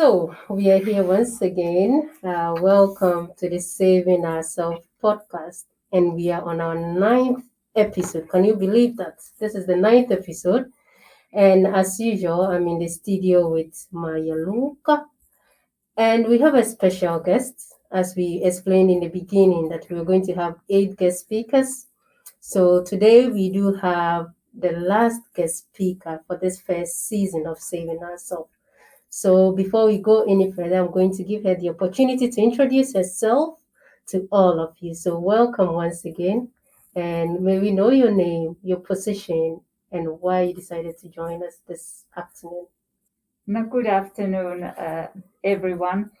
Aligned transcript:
So, 0.00 0.34
we 0.48 0.70
are 0.70 0.78
here 0.78 1.02
once 1.02 1.42
again. 1.42 2.08
Uh, 2.24 2.54
welcome 2.58 3.32
to 3.36 3.50
the 3.50 3.58
Saving 3.58 4.24
Ourselves 4.24 4.86
podcast. 5.04 5.64
And 5.92 6.14
we 6.14 6.30
are 6.30 6.40
on 6.40 6.62
our 6.62 6.74
ninth 6.74 7.44
episode. 7.76 8.30
Can 8.30 8.46
you 8.46 8.56
believe 8.56 8.96
that? 8.96 9.18
This 9.38 9.54
is 9.54 9.66
the 9.66 9.76
ninth 9.76 10.10
episode. 10.10 10.72
And 11.34 11.66
as 11.66 12.00
usual, 12.00 12.46
I'm 12.46 12.66
in 12.66 12.78
the 12.78 12.88
studio 12.88 13.52
with 13.52 13.88
Maya 13.92 14.36
Luca. 14.46 15.04
And 15.98 16.28
we 16.28 16.38
have 16.38 16.54
a 16.54 16.64
special 16.64 17.20
guest, 17.20 17.74
as 17.92 18.14
we 18.16 18.40
explained 18.42 18.90
in 18.90 19.00
the 19.00 19.08
beginning, 19.08 19.68
that 19.68 19.90
we 19.90 19.98
are 19.98 20.04
going 20.04 20.24
to 20.28 20.32
have 20.32 20.54
eight 20.70 20.96
guest 20.96 21.20
speakers. 21.20 21.88
So 22.40 22.82
today 22.82 23.28
we 23.28 23.50
do 23.50 23.74
have 23.74 24.28
the 24.58 24.72
last 24.72 25.20
guest 25.34 25.58
speaker 25.58 26.22
for 26.26 26.38
this 26.38 26.58
first 26.58 27.06
season 27.06 27.46
of 27.46 27.58
Saving 27.58 27.98
Ourselves. 28.02 28.48
So 29.10 29.50
before 29.52 29.86
we 29.86 29.98
go 29.98 30.22
any 30.22 30.52
further, 30.52 30.76
I'm 30.76 30.92
going 30.92 31.12
to 31.16 31.24
give 31.24 31.42
her 31.42 31.56
the 31.56 31.70
opportunity 31.70 32.30
to 32.30 32.40
introduce 32.40 32.94
herself 32.94 33.58
to 34.06 34.28
all 34.30 34.60
of 34.60 34.76
you. 34.78 34.94
So 34.94 35.18
welcome 35.18 35.72
once 35.72 36.04
again. 36.04 36.48
And 36.94 37.40
may 37.40 37.58
we 37.58 37.72
know 37.72 37.90
your 37.90 38.12
name, 38.12 38.56
your 38.62 38.78
position, 38.78 39.60
and 39.90 40.20
why 40.20 40.42
you 40.42 40.54
decided 40.54 40.96
to 40.98 41.08
join 41.08 41.42
us 41.42 41.58
this 41.66 42.04
afternoon. 42.16 42.66
Good 43.68 43.88
afternoon, 43.88 44.62
uh, 44.62 45.08
everyone. 45.42 46.12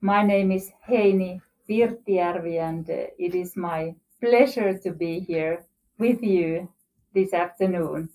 My 0.00 0.22
name 0.22 0.52
is 0.52 0.70
Heini 0.88 1.42
Virtijärvi, 1.68 2.58
and 2.58 2.88
uh, 2.88 3.08
it 3.18 3.34
is 3.34 3.56
my 3.56 3.94
pleasure 4.20 4.78
to 4.78 4.90
be 4.90 5.20
here 5.20 5.66
with 5.98 6.22
you 6.22 6.70
this 7.12 7.34
afternoon 7.34 8.08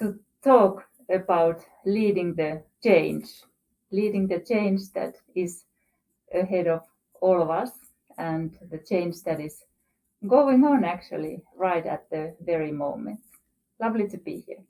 to 0.00 0.18
talk 0.42 0.89
about 1.10 1.60
leading 1.84 2.34
the 2.34 2.62
change, 2.82 3.26
leading 3.90 4.26
the 4.26 4.40
change 4.40 4.92
that 4.92 5.16
is 5.34 5.64
ahead 6.32 6.66
of 6.66 6.82
all 7.20 7.42
of 7.42 7.50
us 7.50 7.70
and 8.18 8.56
the 8.70 8.78
change 8.78 9.22
that 9.22 9.40
is 9.40 9.64
going 10.26 10.64
on 10.64 10.84
actually 10.84 11.42
right 11.56 11.86
at 11.86 12.08
the 12.10 12.34
very 12.44 12.70
moment. 12.70 13.20
Lovely 13.80 14.08
to 14.08 14.18
be 14.18 14.40
here. 14.46 14.62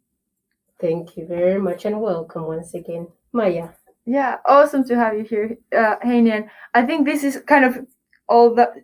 Thank 0.81 1.17
you 1.17 1.27
very 1.27 1.61
much 1.61 1.85
and 1.85 2.01
welcome 2.01 2.45
once 2.45 2.75
again. 2.75 3.09
Maya. 3.33 3.69
Yeah, 4.07 4.39
awesome 4.47 4.85
to 4.85 4.97
have 4.97 5.17
you 5.17 5.25
here, 5.25 5.59
uh, 5.77 5.97
Heini. 6.05 6.49
I 6.75 6.83
think 6.83 7.05
this 7.05 7.23
is 7.23 7.43
kind 7.47 7.65
of 7.65 7.87
all 8.29 8.55
the 8.55 8.83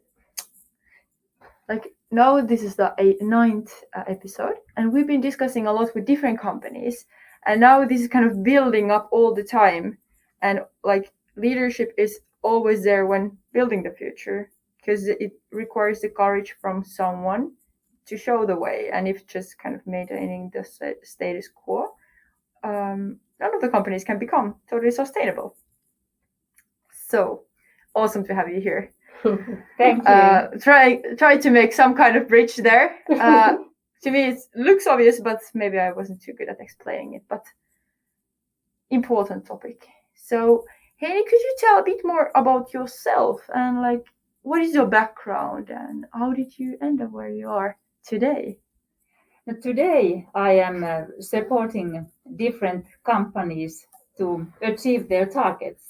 like 1.69 1.95
now 2.11 2.41
this 2.41 2.62
is 2.62 2.77
the 2.77 2.95
eight, 2.99 3.21
ninth 3.23 3.73
uh, 3.97 4.05
episode, 4.07 4.57
and 4.77 4.93
we've 4.93 5.07
been 5.07 5.21
discussing 5.21 5.67
a 5.67 5.73
lot 5.73 5.95
with 5.95 6.05
different 6.05 6.39
companies, 6.39 7.07
and 7.47 7.61
now 7.61 7.84
this 7.84 8.00
is 8.00 8.08
kind 8.08 8.27
of 8.27 8.42
building 8.42 8.91
up 8.91 9.08
all 9.12 9.34
the 9.34 9.44
time, 9.44 9.98
and 10.42 10.61
like 10.84 11.12
leadership 11.36 11.92
is 11.97 12.20
always 12.42 12.84
there 12.84 13.06
when 13.06 13.36
building 13.53 13.83
the 13.83 13.91
future 13.91 14.50
because 14.78 15.08
it 15.08 15.33
requires 15.50 16.00
the 16.00 16.08
courage 16.08 16.55
from 16.61 16.84
someone 16.84 17.53
to 18.06 18.16
show 18.16 18.47
the 18.47 18.56
way, 18.56 18.91
and 18.92 19.08
if 19.08 19.27
just 19.27 19.58
kind 19.58 19.75
of 19.75 19.86
maintaining 19.86 20.50
the 20.50 20.64
status 21.03 21.48
quo, 21.48 21.88
um, 22.62 23.19
none 23.41 23.55
of 23.55 23.60
the 23.60 23.69
companies 23.69 24.05
can 24.05 24.19
become 24.19 24.55
totally 24.69 24.92
sustainable. 24.92 25.56
So 26.91 27.42
awesome 27.94 28.25
to 28.27 28.34
have 28.34 28.48
you 28.48 28.60
here. 28.60 28.92
Thank 29.78 30.06
you. 30.06 30.14
Uh, 30.14 30.50
try 30.60 31.00
try 31.16 31.36
to 31.36 31.50
make 31.50 31.72
some 31.72 31.94
kind 31.94 32.16
of 32.16 32.28
bridge 32.28 32.56
there. 32.56 32.98
Uh, 33.10 33.56
to 34.02 34.11
me, 34.11 34.28
it 34.28 34.39
looks 34.55 34.86
obvious, 34.86 35.20
but 35.20 35.41
maybe 35.55 35.78
I 35.78 35.92
wasn't 35.92 36.22
too 36.22 36.33
good 36.33 36.48
at 36.48 36.61
explaining 36.61 37.14
it. 37.14 37.22
But 37.28 37.44
important 38.91 39.47
topic. 39.47 39.87
So, 40.15 40.65
Heini, 41.03 41.25
could 41.25 41.41
you 41.41 41.56
tell 41.59 41.78
a 41.78 41.84
bit 41.84 42.00
more 42.04 42.31
about 42.34 42.72
yourself 42.72 43.41
and 43.54 43.81
like 43.81 44.04
what 44.43 44.62
is 44.62 44.75
your 44.75 44.87
background 44.87 45.71
and 45.71 46.06
how 46.12 46.32
did 46.32 46.59
you 46.59 46.78
end 46.81 47.03
up 47.03 47.10
where 47.10 47.28
you 47.28 47.48
are 47.48 47.76
today? 48.04 48.59
Today, 49.62 50.26
I 50.34 50.53
am 50.53 50.82
uh, 50.82 51.03
supporting 51.21 52.06
different 52.37 52.87
companies 53.04 53.87
to 54.19 54.47
achieve 54.62 55.09
their 55.09 55.26
targets 55.26 55.87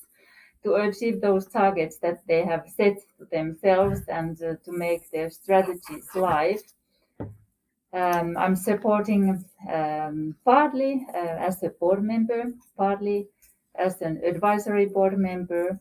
to 0.66 0.74
achieve 0.74 1.20
those 1.20 1.46
targets 1.46 1.98
that 1.98 2.18
they 2.26 2.44
have 2.44 2.64
set 2.76 2.98
themselves 3.30 4.00
and 4.08 4.36
uh, 4.42 4.54
to 4.64 4.72
make 4.72 5.08
their 5.12 5.30
strategies 5.30 6.08
live. 6.16 6.60
Um, 7.92 8.36
I'm 8.36 8.56
supporting 8.56 9.44
um, 9.72 10.36
partly 10.44 11.06
uh, 11.14 11.36
as 11.48 11.62
a 11.62 11.70
board 11.70 12.02
member, 12.02 12.52
partly 12.76 13.28
as 13.74 14.02
an 14.02 14.20
advisory 14.24 14.86
board 14.86 15.18
member, 15.18 15.78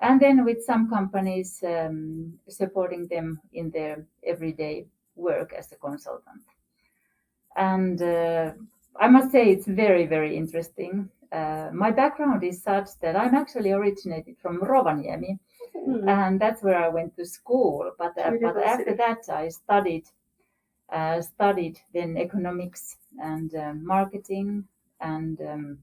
and 0.00 0.20
then 0.20 0.44
with 0.44 0.64
some 0.64 0.88
companies 0.88 1.62
um, 1.66 2.32
supporting 2.48 3.06
them 3.06 3.40
in 3.52 3.70
their 3.70 4.04
everyday 4.24 4.86
work 5.14 5.52
as 5.52 5.70
a 5.72 5.76
consultant. 5.76 6.42
And 7.56 8.00
uh, 8.02 8.52
I 8.96 9.08
must 9.08 9.30
say 9.30 9.50
it's 9.50 9.66
very, 9.66 10.06
very 10.06 10.36
interesting 10.36 11.10
uh, 11.32 11.70
my 11.72 11.90
background 11.90 12.44
is 12.44 12.62
such 12.62 12.88
that 13.00 13.16
I'm 13.16 13.34
actually 13.34 13.72
originated 13.72 14.36
from 14.40 14.60
Rovaniemi, 14.60 15.38
mm. 15.74 16.08
and 16.08 16.38
that's 16.38 16.62
where 16.62 16.76
I 16.76 16.88
went 16.88 17.16
to 17.16 17.24
school. 17.24 17.90
But 17.98 18.18
uh, 18.18 18.32
but 18.40 18.56
after 18.58 18.94
that, 18.96 19.28
I 19.30 19.48
studied 19.48 20.04
studied 21.20 21.78
then 21.92 22.16
economics 22.16 22.96
and 23.18 23.54
uh, 23.54 23.72
marketing 23.74 24.64
and 25.00 25.40
um, 25.40 25.78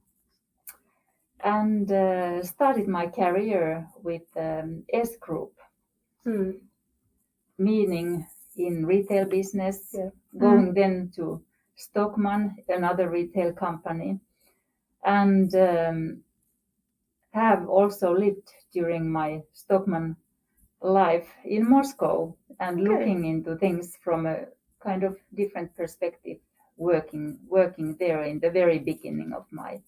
and 1.42 1.92
uh, 1.92 2.44
started 2.44 2.88
my 2.88 3.08
career 3.08 3.88
with 4.04 4.28
um, 4.36 4.84
S 4.92 5.16
Group, 5.18 5.54
mm. 6.26 6.56
meaning 7.58 8.28
in 8.58 8.86
retail 8.86 9.26
business, 9.26 9.80
yeah. 9.94 10.10
going 10.38 10.72
mm. 10.72 10.76
then 10.76 11.12
to 11.16 11.42
Stockman, 11.76 12.58
another 12.68 13.10
retail 13.10 13.54
company 13.54 14.20
and 15.04 15.54
um, 15.56 16.22
have 17.32 17.68
also 17.68 18.14
lived 18.14 18.52
during 18.74 19.10
my 19.10 19.42
Stockman 19.54 20.16
life 20.82 21.28
in 21.46 21.70
Moscow 21.70 22.36
and 22.60 22.80
okay. 22.80 22.90
looking 22.90 23.26
into 23.26 23.56
things 23.56 23.98
from 24.04 24.26
a 24.26 24.46
kind 24.82 25.04
of 25.04 25.18
different 25.36 25.76
perspective 25.76 26.38
working 26.78 27.38
working 27.48 27.96
there 28.00 28.24
in 28.24 28.40
the 28.40 28.50
very 28.50 28.80
beginning 28.80 29.34
of 29.36 29.46
my 29.52 29.82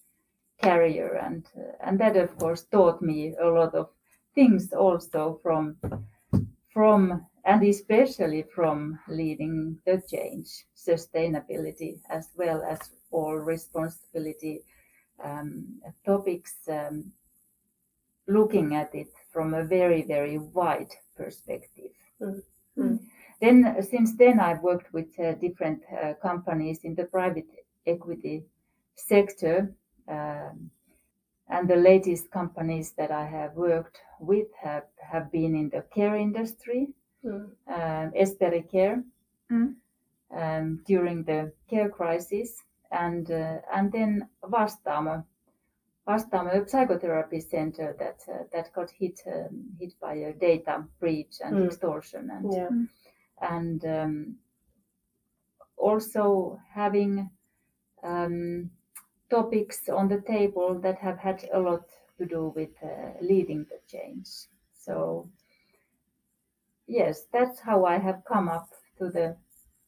career 0.61 1.15
and 1.15 1.45
uh, 1.57 1.87
and 1.87 1.99
that 1.99 2.15
of 2.17 2.37
course 2.37 2.63
taught 2.63 3.01
me 3.01 3.33
a 3.41 3.47
lot 3.47 3.73
of 3.73 3.89
things 4.35 4.73
also 4.73 5.39
from 5.41 5.77
from 6.73 7.25
and 7.45 7.63
especially 7.63 8.43
from 8.55 8.99
leading 9.07 9.77
the 9.85 10.01
change 10.11 10.65
sustainability 10.75 11.99
as 12.09 12.29
well 12.35 12.61
as 12.61 12.79
all 13.11 13.35
responsibility 13.35 14.61
um, 15.23 15.65
topics 16.05 16.53
um, 16.69 17.11
looking 18.27 18.75
at 18.75 18.93
it 18.93 19.07
from 19.31 19.53
a 19.53 19.63
very, 19.63 20.03
very 20.03 20.37
wide 20.37 20.93
perspective. 21.15 21.91
Mm-hmm. 22.21 22.95
Then, 23.41 23.75
since 23.81 24.15
then, 24.15 24.39
I've 24.39 24.61
worked 24.61 24.93
with 24.93 25.19
uh, 25.19 25.33
different 25.33 25.81
uh, 25.91 26.13
companies 26.21 26.81
in 26.83 26.93
the 26.93 27.05
private 27.05 27.49
equity 27.87 28.43
sector. 28.95 29.73
Um, 30.07 30.69
and 31.49 31.69
the 31.69 31.75
latest 31.75 32.31
companies 32.31 32.93
that 32.97 33.11
I 33.11 33.25
have 33.25 33.55
worked 33.55 33.97
with 34.19 34.47
have, 34.61 34.85
have 34.99 35.31
been 35.31 35.55
in 35.55 35.69
the 35.69 35.83
care 35.93 36.15
industry, 36.15 36.93
mm. 37.25 37.49
um, 37.67 38.11
Esperi 38.13 38.69
Care, 38.71 39.03
mm. 39.51 39.73
um, 40.35 40.81
during 40.85 41.23
the 41.23 41.51
care 41.69 41.89
crisis, 41.89 42.63
and 42.91 43.29
uh, 43.31 43.57
and 43.73 43.91
then 43.91 44.29
Vastaamo, 44.43 45.25
Vastaamo, 46.07 46.65
a 46.65 46.69
psychotherapy 46.69 47.41
center 47.41 47.95
that 47.99 48.21
uh, 48.31 48.43
that 48.53 48.73
got 48.73 48.89
hit 48.91 49.19
um, 49.27 49.65
hit 49.79 49.93
by 49.99 50.13
a 50.13 50.33
data 50.33 50.85
breach 50.99 51.35
and 51.43 51.55
mm. 51.55 51.65
extortion 51.65 52.29
and 52.31 52.53
yeah. 52.53 52.69
And 53.41 53.83
um, 53.85 54.35
also 55.77 56.59
having 56.73 57.29
um, 58.03 58.69
topics 59.29 59.89
on 59.89 60.07
the 60.07 60.21
table 60.21 60.79
that 60.81 60.97
have 60.99 61.17
had 61.17 61.43
a 61.53 61.59
lot 61.59 61.83
to 62.17 62.25
do 62.25 62.53
with 62.55 62.69
uh, 62.83 63.11
leading 63.21 63.65
the 63.69 63.79
change. 63.87 64.27
So 64.73 65.29
yes, 66.87 67.25
that's 67.33 67.59
how 67.59 67.85
I 67.85 67.97
have 67.97 68.23
come 68.27 68.49
up 68.49 68.69
to 68.99 69.09
the 69.09 69.35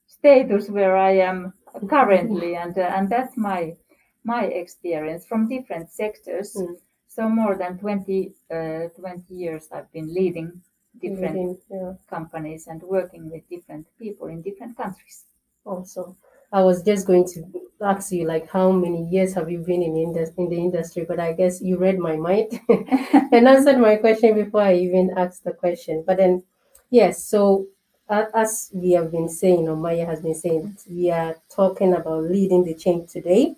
status 0.07 0.69
where 0.69 0.97
I 0.97 1.17
am 1.17 1.53
currently, 1.89 2.55
and 2.55 2.77
uh, 2.77 2.91
and 2.95 3.09
that's 3.09 3.37
my 3.37 3.75
my 4.23 4.45
experience 4.45 5.25
from 5.25 5.49
different 5.49 5.91
sectors. 5.91 6.55
Mm. 6.55 6.75
So 7.07 7.29
more 7.29 7.55
than 7.55 7.77
20, 7.77 8.33
uh, 8.49 8.87
20 8.99 9.35
years 9.35 9.67
I've 9.71 9.91
been 9.91 10.11
leading 10.11 10.63
different 11.01 11.59
yeah. 11.69 11.93
companies 12.09 12.67
and 12.67 12.81
working 12.83 13.29
with 13.29 13.47
different 13.49 13.85
people 13.99 14.27
in 14.27 14.41
different 14.41 14.77
countries. 14.77 15.23
Also, 15.65 16.15
I 16.51 16.61
was 16.61 16.83
just 16.83 17.07
going 17.07 17.27
to 17.29 17.43
ask 17.81 18.11
you 18.11 18.25
like 18.25 18.49
how 18.49 18.71
many 18.71 19.05
years 19.09 19.33
have 19.33 19.49
you 19.49 19.59
been 19.59 19.81
in 19.81 19.97
indus- 19.97 20.35
in 20.37 20.49
the 20.49 20.57
industry, 20.57 21.05
but 21.07 21.19
I 21.19 21.33
guess 21.33 21.61
you 21.61 21.77
read 21.77 21.99
my 21.99 22.15
mind 22.15 22.59
and 22.69 23.47
answered 23.47 23.79
my 23.79 23.95
question 23.95 24.35
before 24.35 24.61
I 24.61 24.75
even 24.75 25.11
asked 25.17 25.43
the 25.43 25.53
question. 25.53 26.03
But 26.05 26.17
then, 26.17 26.43
yes, 26.89 27.23
so 27.23 27.67
as 28.09 28.69
we 28.73 28.91
have 28.91 29.11
been 29.11 29.29
saying, 29.29 29.67
or 29.67 29.75
Maya 29.75 30.05
has 30.05 30.21
been 30.21 30.35
saying, 30.35 30.77
we 30.89 31.09
are 31.09 31.37
talking 31.49 31.93
about 31.93 32.23
leading 32.23 32.63
the 32.63 32.73
change 32.73 33.11
today, 33.11 33.55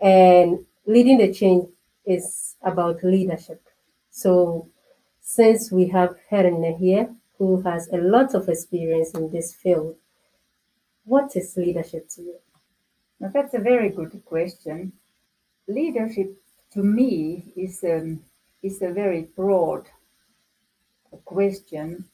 and 0.00 0.64
leading 0.86 1.18
the 1.18 1.32
change 1.32 1.68
is 2.06 2.56
about 2.62 3.02
leadership. 3.04 3.60
So, 4.10 4.68
since 5.28 5.70
we 5.70 5.86
have 5.88 6.16
Helena 6.30 6.72
here, 6.72 7.14
who 7.36 7.60
has 7.60 7.86
a 7.92 7.98
lot 7.98 8.34
of 8.34 8.48
experience 8.48 9.10
in 9.10 9.30
this 9.30 9.54
field, 9.54 9.94
what 11.04 11.36
is 11.36 11.54
leadership 11.54 12.08
to 12.08 12.22
you? 12.22 12.36
Now, 13.20 13.28
that's 13.34 13.52
a 13.52 13.58
very 13.58 13.90
good 13.90 14.24
question. 14.24 14.90
Leadership 15.68 16.34
to 16.72 16.82
me 16.82 17.52
is 17.56 17.84
um, 17.84 18.24
is 18.62 18.80
a 18.80 18.90
very 18.90 19.28
broad 19.36 19.84
question, 21.26 22.06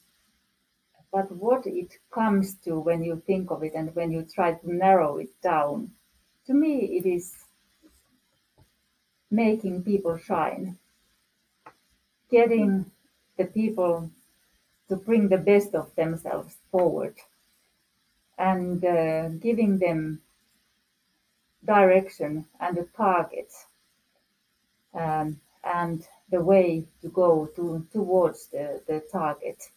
but 1.09 1.31
what 1.31 1.65
it 1.65 1.93
comes 2.11 2.55
to 2.65 2.77
when 2.81 3.01
you 3.01 3.23
think 3.25 3.49
of 3.49 3.63
it 3.63 3.75
and 3.75 3.95
when 3.95 4.11
you 4.11 4.23
try 4.23 4.55
to 4.55 4.75
narrow 4.75 5.19
it 5.19 5.41
down, 5.41 5.89
to 6.47 6.53
me 6.53 6.97
it 6.97 7.05
is 7.05 7.33
making 9.31 9.83
people 9.83 10.17
shine, 10.17 10.77
getting 12.29 12.91
the 13.37 13.45
people 13.45 14.09
to 14.89 14.95
bring 14.95 15.29
the 15.29 15.37
best 15.37 15.73
of 15.75 15.93
themselves 15.95 16.55
forward, 16.71 17.15
and 18.37 18.83
uh, 18.83 19.29
giving 19.29 19.79
them 19.79 20.21
direction 21.65 22.45
and 22.59 22.77
a 22.77 22.85
target 22.95 23.51
um, 24.93 25.39
and 25.63 26.07
the 26.29 26.41
way 26.41 26.85
to 27.01 27.09
go 27.09 27.47
to, 27.55 27.85
towards 27.91 28.47
the, 28.47 28.81
the 28.87 29.01
target. 29.11 29.69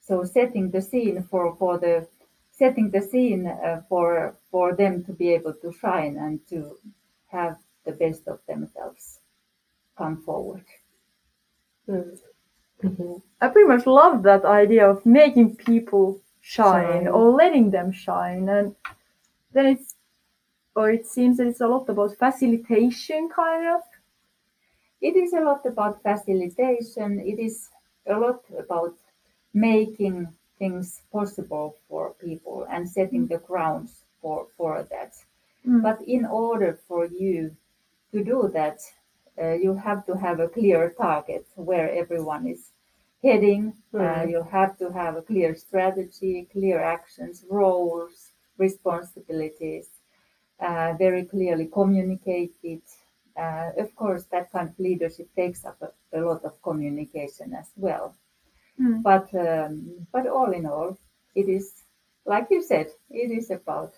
So 0.00 0.24
setting 0.24 0.70
the 0.70 0.82
scene 0.82 1.22
for, 1.22 1.54
for 1.56 1.78
the 1.78 2.06
setting 2.52 2.90
the 2.90 3.02
scene 3.02 3.46
uh, 3.46 3.82
for 3.88 4.36
for 4.50 4.74
them 4.74 5.04
to 5.04 5.12
be 5.12 5.30
able 5.30 5.54
to 5.54 5.72
shine 5.72 6.16
and 6.16 6.40
to 6.48 6.78
have 7.28 7.56
the 7.84 7.92
best 7.92 8.28
of 8.28 8.38
themselves 8.46 9.18
come 9.98 10.22
forward. 10.22 10.64
Mm. 11.88 12.18
Mhm. 12.82 13.22
I 13.40 13.48
pretty 13.48 13.68
much 13.68 13.86
love 13.86 14.22
that 14.22 14.44
idea 14.44 14.88
of 14.88 15.04
making 15.06 15.56
people 15.56 16.20
shine 16.40 17.04
Shine. 17.04 17.08
or 17.08 17.30
letting 17.30 17.70
them 17.70 17.92
shine, 17.92 18.48
and 18.48 18.74
then 19.52 19.66
it's 19.66 19.94
or 20.76 20.90
it 20.90 21.06
seems 21.06 21.36
that 21.36 21.46
it's 21.46 21.60
a 21.60 21.68
lot 21.68 21.88
about 21.88 22.16
facilitation, 22.16 23.28
kind 23.28 23.66
of. 23.68 23.82
It 25.00 25.16
is 25.16 25.32
a 25.32 25.40
lot 25.40 25.64
about 25.66 26.02
facilitation. 26.02 27.20
It 27.20 27.38
is 27.38 27.70
a 28.06 28.18
lot 28.18 28.42
about 28.58 28.94
making 29.52 30.28
things 30.58 31.00
possible 31.12 31.76
for 31.88 32.10
people 32.14 32.66
and 32.70 32.88
setting 32.88 33.26
the 33.26 33.38
grounds 33.38 34.02
for, 34.20 34.46
for 34.56 34.82
that. 34.90 35.12
Mm. 35.66 35.82
But 35.82 36.02
in 36.02 36.24
order 36.26 36.78
for 36.88 37.06
you 37.06 37.54
to 38.12 38.24
do 38.24 38.50
that, 38.52 38.80
uh, 39.40 39.52
you 39.52 39.74
have 39.74 40.06
to 40.06 40.16
have 40.16 40.40
a 40.40 40.48
clear 40.48 40.94
target 40.96 41.46
where 41.56 41.90
everyone 41.92 42.46
is 42.46 42.70
heading. 43.22 43.72
Uh, 43.92 44.24
you 44.28 44.42
have 44.50 44.76
to 44.78 44.92
have 44.92 45.16
a 45.16 45.22
clear 45.22 45.54
strategy, 45.54 46.46
clear 46.52 46.80
actions, 46.80 47.44
roles, 47.50 48.32
responsibilities, 48.58 49.88
uh, 50.60 50.92
very 50.98 51.24
clearly 51.24 51.66
communicated. 51.66 52.82
Uh, 53.36 53.70
of 53.78 53.94
course, 53.96 54.24
that 54.30 54.52
kind 54.52 54.68
of 54.68 54.78
leadership 54.78 55.28
takes 55.34 55.64
up 55.64 55.76
a, 55.82 56.18
a 56.18 56.20
lot 56.20 56.44
of 56.44 56.62
communication 56.62 57.54
as 57.54 57.70
well. 57.76 58.14
Mm. 58.80 59.02
But 59.02 59.34
um, 59.34 60.06
but 60.12 60.26
all 60.26 60.52
in 60.52 60.66
all, 60.66 60.96
it 61.34 61.48
is 61.48 61.84
like 62.26 62.48
you 62.50 62.62
said, 62.62 62.88
it 63.10 63.30
is 63.30 63.50
about 63.50 63.94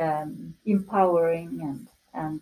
um, 0.00 0.54
empowering 0.64 1.60
and 1.62 1.88
and 2.14 2.40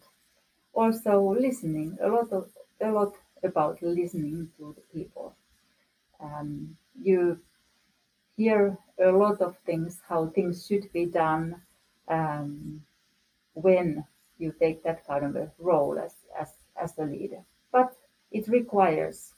also 0.74 1.34
listening. 1.40 1.98
A 2.02 2.08
lot 2.08 2.32
of 2.32 2.48
a 2.80 2.90
lot 2.90 3.14
about 3.42 3.82
listening 3.82 4.50
to 4.58 4.74
the 4.76 4.82
people. 4.98 5.34
Um, 6.20 6.76
you 7.02 7.38
hear 8.36 8.76
a 8.98 9.10
lot 9.12 9.40
of 9.40 9.56
things 9.66 10.00
how 10.08 10.26
things 10.28 10.66
should 10.66 10.92
be 10.92 11.06
done 11.06 11.62
um, 12.08 12.82
when 13.54 14.04
you 14.38 14.52
take 14.58 14.82
that 14.82 15.06
kind 15.06 15.24
of 15.24 15.36
a 15.36 15.50
role 15.58 15.98
as 15.98 16.14
as 16.38 16.50
as 16.76 16.98
a 16.98 17.04
leader. 17.04 17.42
But 17.72 17.94
it 18.32 18.48
requires 18.48 19.32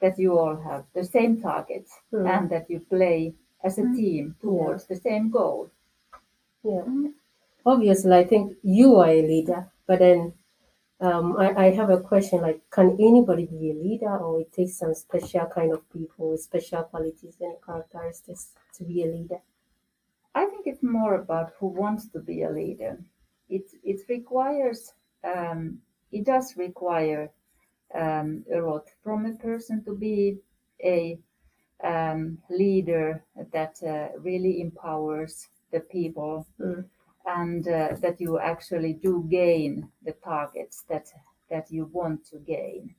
that 0.00 0.18
you 0.18 0.38
all 0.38 0.56
have 0.56 0.84
the 0.94 1.04
same 1.04 1.40
target 1.40 1.86
Mm. 2.12 2.28
and 2.28 2.50
that 2.50 2.70
you 2.70 2.80
play 2.80 3.34
as 3.64 3.78
a 3.78 3.82
Mm. 3.82 3.96
team 3.96 4.34
towards 4.40 4.86
the 4.86 4.96
same 4.96 5.30
goal. 5.30 5.70
Yeah. 6.64 6.84
Obviously, 7.64 8.12
I 8.12 8.24
think 8.24 8.56
you 8.62 8.96
are 8.96 9.08
a 9.08 9.22
leader, 9.22 9.70
but 9.86 9.98
then 9.98 10.32
um, 11.02 11.36
I, 11.36 11.66
I 11.66 11.70
have 11.70 11.90
a 11.90 12.00
question 12.00 12.40
like, 12.40 12.60
can 12.70 12.96
anybody 13.00 13.46
be 13.46 13.70
a 13.72 13.74
leader 13.74 14.16
or 14.16 14.40
it 14.40 14.52
takes 14.52 14.76
some 14.76 14.94
special 14.94 15.46
kind 15.46 15.72
of 15.72 15.92
people 15.92 16.30
with 16.30 16.42
special 16.42 16.84
qualities 16.84 17.36
and 17.40 17.56
characteristics 17.64 18.52
to 18.74 18.84
be 18.84 19.02
a 19.02 19.06
leader? 19.06 19.40
I 20.34 20.46
think 20.46 20.66
it's 20.66 20.82
more 20.82 21.16
about 21.16 21.52
who 21.58 21.66
wants 21.66 22.06
to 22.10 22.20
be 22.20 22.42
a 22.42 22.50
leader. 22.50 22.98
It 23.50 23.64
it 23.82 24.00
requires 24.08 24.94
um, 25.24 25.78
it 26.10 26.24
does 26.24 26.56
require 26.56 27.30
um, 27.94 28.44
a 28.54 28.58
lot 28.60 28.88
from 29.02 29.26
a 29.26 29.34
person 29.34 29.84
to 29.84 29.94
be 29.94 30.38
a 30.82 31.18
um, 31.84 32.38
leader 32.48 33.24
that 33.52 33.76
uh, 33.82 34.16
really 34.20 34.60
empowers 34.60 35.48
the 35.72 35.80
people 35.80 36.46
Mm. 36.60 36.84
And 37.26 37.66
uh, 37.68 37.88
that 38.00 38.20
you 38.20 38.38
actually 38.38 38.94
do 38.94 39.26
gain 39.30 39.88
the 40.04 40.12
targets 40.12 40.84
that 40.88 41.08
that 41.50 41.70
you 41.70 41.84
want 41.92 42.24
to 42.26 42.38
gain. 42.38 42.94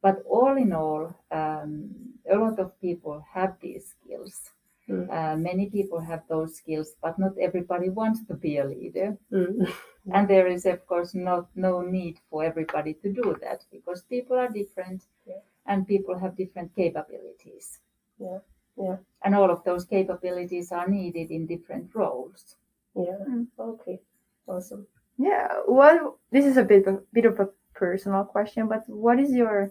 But 0.00 0.22
all 0.26 0.56
in 0.56 0.72
all, 0.72 1.14
um, 1.30 1.90
a 2.30 2.36
lot 2.36 2.58
of 2.58 2.80
people 2.80 3.24
have 3.34 3.56
these 3.60 3.94
skills. 3.94 4.50
Mm. 4.88 5.10
Uh, 5.10 5.36
many 5.36 5.66
people 5.68 6.00
have 6.00 6.22
those 6.28 6.56
skills, 6.56 6.94
but 7.02 7.18
not 7.18 7.36
everybody 7.38 7.90
wants 7.90 8.24
to 8.26 8.34
be 8.34 8.58
a 8.58 8.64
leader. 8.64 9.18
Mm. 9.32 9.70
And 10.14 10.26
there 10.26 10.46
is, 10.46 10.64
of 10.64 10.86
course, 10.86 11.14
not 11.14 11.48
no 11.54 11.82
need 11.82 12.16
for 12.30 12.42
everybody 12.42 12.94
to 12.94 13.12
do 13.12 13.36
that 13.42 13.64
because 13.70 14.02
people 14.02 14.38
are 14.38 14.48
different, 14.48 15.02
Yeah. 15.26 15.40
and 15.66 15.86
people 15.86 16.18
have 16.18 16.34
different 16.36 16.74
capabilities. 16.74 17.80
Yeah, 18.18 18.38
yeah. 18.76 18.96
And 19.22 19.34
all 19.34 19.50
of 19.50 19.64
those 19.64 19.84
capabilities 19.84 20.72
are 20.72 20.88
needed 20.88 21.30
in 21.30 21.46
different 21.46 21.94
roles. 21.94 22.56
Yeah. 22.98 23.18
Mm. 23.28 23.46
Okay. 23.58 24.00
Awesome. 24.46 24.86
Yeah. 25.18 25.48
What 25.66 26.14
this 26.30 26.44
is 26.44 26.56
a 26.56 26.64
bit 26.64 26.86
of, 26.86 27.10
bit 27.12 27.24
of 27.24 27.40
a 27.40 27.48
personal 27.74 28.24
question, 28.24 28.68
but 28.68 28.88
what 28.88 29.18
is 29.18 29.32
your 29.32 29.70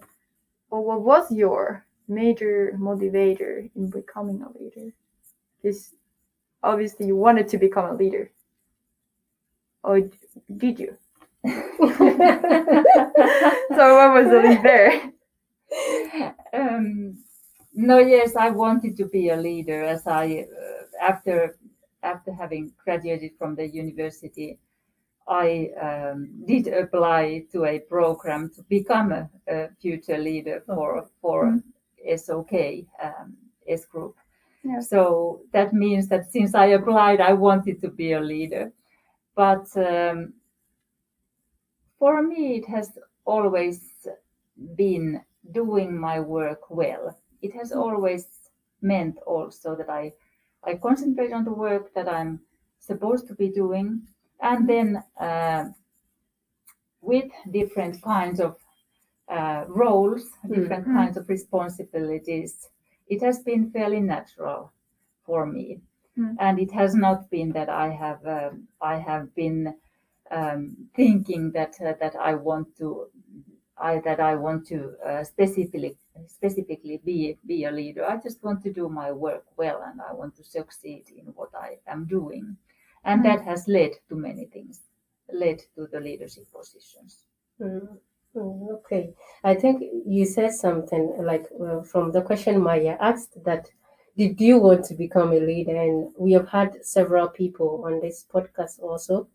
or 0.70 0.84
what 0.84 1.02
was 1.02 1.32
your 1.32 1.86
major 2.08 2.74
motivator 2.78 3.70
in 3.76 3.90
becoming 3.90 4.42
a 4.42 4.58
leader? 4.58 4.94
This 5.64 5.94
obviously 6.64 7.08
you 7.08 7.16
wanted 7.16 7.48
to 7.50 7.58
become 7.58 7.86
a 7.86 7.94
leader. 7.94 8.32
Or 9.84 10.02
did 10.58 10.80
you? 10.80 10.98
So 13.78 13.96
what 13.96 14.14
was 14.14 14.28
the 14.32 14.42
lead 14.42 14.64
there? 14.64 15.12
um, 16.54 17.16
no, 17.76 18.00
yes, 18.00 18.36
I 18.36 18.50
wanted 18.50 18.98
to 18.98 19.06
be 19.06 19.30
a 19.30 19.38
leader 19.38 19.84
as 19.84 20.08
I 20.08 20.48
uh, 20.50 21.04
after 21.04 21.56
after 22.14 22.32
having 22.32 22.72
graduated 22.84 23.32
from 23.38 23.56
the 23.56 23.68
university, 23.68 24.60
I 25.28 25.70
um, 25.82 26.30
did 26.46 26.68
apply 26.68 27.46
to 27.52 27.66
a 27.66 27.80
program 27.80 28.50
to 28.56 28.62
become 28.64 29.12
a, 29.12 29.30
a 29.48 29.70
future 29.82 30.18
leader 30.18 30.64
for 30.66 31.10
for 31.22 31.60
SOK 32.16 32.54
um, 33.04 33.36
S 33.68 33.86
group. 33.86 34.16
Yeah. 34.64 34.80
So 34.80 35.42
that 35.52 35.74
means 35.74 36.08
that 36.08 36.32
since 36.32 36.56
I 36.56 36.68
applied, 36.68 37.20
I 37.22 37.34
wanted 37.34 37.82
to 37.82 37.90
be 37.90 38.14
a 38.14 38.22
leader, 38.22 38.72
but 39.36 39.68
um, 39.76 40.34
for 42.00 42.22
me, 42.22 42.58
it 42.58 42.68
has 42.70 42.98
always 43.26 44.08
been 44.76 45.22
doing 45.52 45.98
my 45.98 46.20
work 46.20 46.70
well. 46.70 47.18
It 47.42 47.54
has 47.54 47.72
always 47.72 48.28
meant 48.82 49.18
also 49.26 49.76
that 49.76 49.90
I 49.90 50.14
I 50.68 50.76
concentrate 50.76 51.34
on 51.34 51.46
the 51.46 51.54
work 51.54 51.94
that 51.96 52.08
I'm 52.10 52.42
supposed 52.80 53.28
to 53.30 53.36
be 53.36 53.50
doing, 53.50 54.08
and 54.42 54.68
then 54.70 55.04
uh, 55.20 55.66
with 57.02 57.32
different 57.52 58.02
kinds 58.02 58.40
of 58.40 58.58
uh, 59.30 59.66
roles, 59.68 60.30
different 60.50 60.88
Mm. 60.88 60.94
kinds 60.94 61.18
of 61.18 61.30
responsibilities, 61.30 62.70
it 63.08 63.22
has 63.22 63.40
been 63.44 63.72
fairly 63.72 64.02
natural 64.02 64.72
for 65.26 65.46
me. 65.46 65.82
Mm. 66.18 66.36
and 66.40 66.60
it 66.60 66.72
has 66.72 66.96
not 66.96 67.30
been 67.30 67.52
that 67.54 67.70
I 67.70 67.90
have 68.04 68.26
um, 68.26 68.68
I 68.82 68.96
have 69.10 69.26
been 69.36 69.76
um, 70.32 70.90
thinking 70.96 71.52
that 71.52 71.74
uh, 71.80 71.94
that 72.02 72.16
I 72.16 72.34
want 72.34 72.68
to 72.80 72.88
I 73.80 74.00
that 74.06 74.20
I 74.20 74.36
want 74.36 74.68
to 74.68 74.96
uh, 75.06 75.24
specifically 75.24 75.98
specifically 76.28 77.02
be 77.06 77.38
be 77.46 77.66
a 77.66 77.72
leader. 77.72 78.06
I 78.06 78.18
just 78.18 78.44
want 78.44 78.62
to 78.64 78.74
do 78.74 78.90
my 78.90 79.12
work 79.12 79.46
well, 79.58 79.82
and 79.84 80.02
I 80.02 80.14
want 80.14 80.36
to 80.38 80.44
succeed 80.44 81.06
in 81.16 81.26
what 81.36 81.50
I 81.56 81.80
am 81.88 82.06
doing, 82.06 82.58
and 83.04 83.22
Mm. 83.22 83.24
that 83.26 83.42
has 83.46 83.68
led 83.68 83.92
to 84.10 84.16
many 84.16 84.46
things, 84.46 84.82
led 85.32 85.60
to 85.76 85.88
the 85.88 86.00
leadership 86.00 86.46
positions. 86.52 87.24
Mm, 87.62 87.98
mm, 88.36 88.72
Okay, 88.78 89.14
I 89.44 89.54
think 89.56 89.84
you 90.06 90.26
said 90.26 90.52
something 90.54 91.14
like 91.20 91.46
uh, 91.60 91.82
from 91.84 92.12
the 92.12 92.22
question 92.22 92.60
Maya 92.62 92.98
asked 93.00 93.44
that 93.44 93.70
did 94.18 94.40
you 94.42 94.58
want 94.60 94.86
to 94.86 94.96
become 94.96 95.32
a 95.32 95.40
leader? 95.40 95.76
And 95.76 96.12
we 96.18 96.32
have 96.34 96.48
had 96.50 96.84
several 96.86 97.28
people 97.30 97.84
on 97.86 98.00
this 98.02 98.26
podcast 98.34 98.80
also 98.82 99.28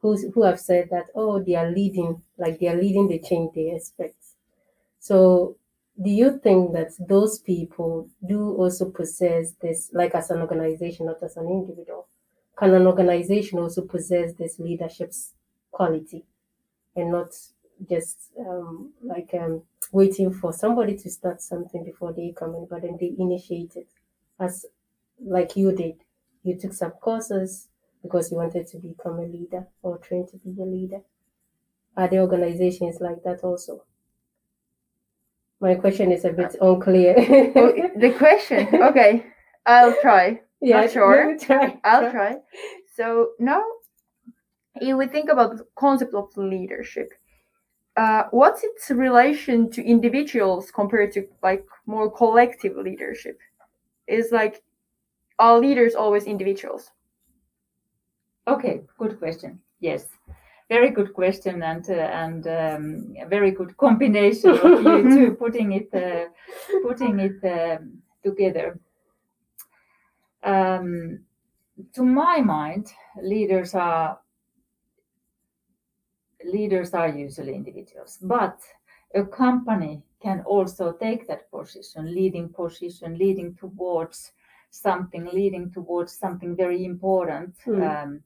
who 0.00 0.16
who 0.32 0.42
have 0.44 0.60
said 0.60 0.88
that 0.90 1.06
oh 1.14 1.40
they 1.42 1.54
are 1.54 1.70
leading 1.70 2.22
like 2.38 2.58
they 2.58 2.68
are 2.68 2.76
leading 2.80 3.08
the 3.08 3.18
change 3.18 3.52
they 3.54 3.70
expect. 3.74 4.16
So 4.98 5.56
do 6.02 6.10
you 6.10 6.38
think 6.38 6.72
that 6.72 6.92
those 6.98 7.38
people 7.38 8.08
do 8.26 8.54
also 8.56 8.90
possess 8.90 9.52
this 9.62 9.90
like 9.92 10.14
as 10.14 10.30
an 10.30 10.40
organization, 10.40 11.06
not 11.06 11.22
as 11.22 11.36
an 11.36 11.46
individual? 11.48 12.06
Can 12.58 12.74
an 12.74 12.86
organization 12.86 13.58
also 13.58 13.82
possess 13.82 14.34
this 14.34 14.58
leadership 14.58 15.12
quality 15.70 16.24
and 16.96 17.12
not 17.12 17.30
just 17.88 18.30
um, 18.38 18.92
like 19.02 19.30
um, 19.34 19.62
waiting 19.92 20.32
for 20.32 20.52
somebody 20.52 20.96
to 20.96 21.10
start 21.10 21.40
something 21.40 21.84
before 21.84 22.12
they 22.12 22.32
come 22.36 22.54
in, 22.54 22.66
but 22.68 22.82
then 22.82 22.96
they 23.00 23.14
initiate 23.18 23.76
it 23.76 23.88
as 24.38 24.66
like 25.22 25.56
you 25.56 25.72
did. 25.72 25.96
You 26.42 26.56
took 26.58 26.72
some 26.72 26.92
courses 26.92 27.68
because 28.02 28.30
you 28.30 28.36
wanted 28.38 28.66
to 28.68 28.78
become 28.78 29.18
a 29.18 29.26
leader 29.26 29.66
or 29.82 29.98
trained 29.98 30.28
to 30.28 30.36
be 30.38 30.60
a 30.60 30.64
leader. 30.64 31.02
Are 31.96 32.08
there 32.08 32.22
organizations 32.22 33.00
like 33.00 33.22
that 33.24 33.40
also? 33.44 33.84
My 35.60 35.74
question 35.74 36.10
is 36.12 36.24
a 36.24 36.32
bit 36.32 36.56
unclear. 36.60 37.14
Oh, 37.56 37.72
the 37.96 38.12
question. 38.16 38.68
Okay, 38.82 39.26
I'll 39.66 39.94
try. 40.00 40.40
yeah, 40.60 40.86
sure. 40.86 41.36
try, 41.38 41.78
I'll 41.84 42.10
try. 42.10 42.36
So 42.96 43.32
now, 43.38 43.62
if 44.76 44.96
we 44.96 45.06
think 45.06 45.30
about 45.30 45.58
the 45.58 45.66
concept 45.76 46.14
of 46.14 46.36
leadership, 46.36 47.10
uh, 47.96 48.24
what's 48.30 48.64
its 48.64 48.90
relation 48.90 49.70
to 49.72 49.84
individuals 49.84 50.70
compared 50.70 51.12
to 51.12 51.28
like 51.42 51.66
more 51.86 52.10
collective 52.10 52.76
leadership? 52.76 53.38
Is 54.06 54.32
like, 54.32 54.62
are 55.38 55.58
leaders 55.58 55.94
always 55.94 56.24
individuals? 56.24 56.90
Okay, 58.46 58.82
good 58.98 59.18
question. 59.18 59.60
Yes, 59.80 60.06
very 60.68 60.90
good 60.90 61.12
question, 61.14 61.62
and 61.62 61.88
uh, 61.90 61.94
and 61.94 62.46
um, 62.46 63.14
a 63.20 63.26
very 63.26 63.50
good 63.50 63.76
combination 63.76 64.50
of 64.50 64.82
you 64.82 65.02
two 65.16 65.34
putting 65.34 65.72
it 65.72 65.92
uh, 65.94 66.28
putting 66.82 67.18
it 67.20 67.44
um, 67.44 68.02
together. 68.22 68.78
Um, 70.42 71.20
to 71.94 72.02
my 72.02 72.40
mind, 72.40 72.86
leaders 73.22 73.74
are 73.74 74.18
leaders 76.44 76.94
are 76.94 77.08
usually 77.08 77.54
individuals, 77.54 78.18
but 78.22 78.58
a 79.14 79.24
company 79.24 80.02
can 80.22 80.42
also 80.46 80.92
take 80.92 81.26
that 81.26 81.50
position, 81.50 82.14
leading 82.14 82.48
position, 82.48 83.18
leading 83.18 83.54
towards 83.54 84.32
something, 84.70 85.28
leading 85.32 85.70
towards 85.72 86.12
something 86.12 86.54
very 86.56 86.84
important. 86.84 87.54
Hmm. 87.64 87.82
Um, 87.82 88.22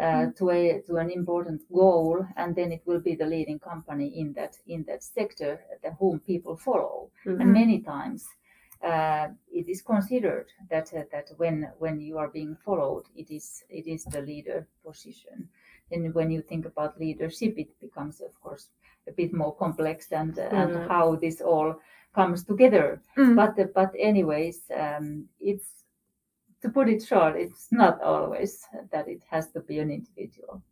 uh, 0.00 0.26
to 0.38 0.50
a 0.50 0.82
to 0.86 0.96
an 0.96 1.10
important 1.10 1.62
goal, 1.72 2.26
and 2.36 2.54
then 2.54 2.72
it 2.72 2.82
will 2.86 3.00
be 3.00 3.14
the 3.16 3.26
leading 3.26 3.58
company 3.58 4.06
in 4.20 4.32
that 4.34 4.58
in 4.66 4.84
that 4.84 5.02
sector, 5.02 5.60
the 5.82 5.90
whom 5.98 6.20
people 6.20 6.56
follow. 6.56 7.10
Mhm. 7.24 7.40
And 7.40 7.52
many 7.52 7.80
times, 7.80 8.26
uh, 8.82 9.28
it 9.52 9.68
is 9.68 9.82
considered 9.82 10.46
that 10.70 10.92
uh, 10.94 11.04
that 11.10 11.30
when 11.38 11.68
when 11.78 12.00
you 12.00 12.18
are 12.18 12.28
being 12.28 12.56
followed, 12.64 13.04
it 13.14 13.30
is 13.30 13.64
it 13.68 13.86
is 13.86 14.04
the 14.04 14.20
leader 14.20 14.66
position. 14.84 15.48
And 15.92 16.14
when 16.14 16.30
you 16.32 16.42
think 16.42 16.66
about 16.66 16.98
leadership, 17.00 17.58
it 17.58 17.80
becomes 17.80 18.20
of 18.20 18.40
course 18.40 18.68
a 19.08 19.12
bit 19.12 19.32
more 19.32 19.54
complex 19.54 20.12
and 20.12 20.38
uh, 20.38 20.50
Mm. 20.50 20.58
and 20.62 20.88
how 20.90 21.16
this 21.16 21.40
all 21.40 21.74
comes 22.14 22.44
together. 22.44 23.00
Mm. 23.16 23.34
But 23.36 23.58
uh, 23.58 23.68
but 23.74 23.94
anyways, 23.98 24.70
um, 24.74 25.28
it's 25.40 25.85
to 26.62 26.68
put 26.70 26.88
it 26.88 27.02
short, 27.04 27.36
it's 27.36 27.68
not 27.70 28.02
always 28.02 28.64
that 28.92 29.08
it 29.08 29.22
has 29.30 29.50
to 29.52 29.60
be 29.60 29.78
an 29.78 29.90
individual, 29.90 30.62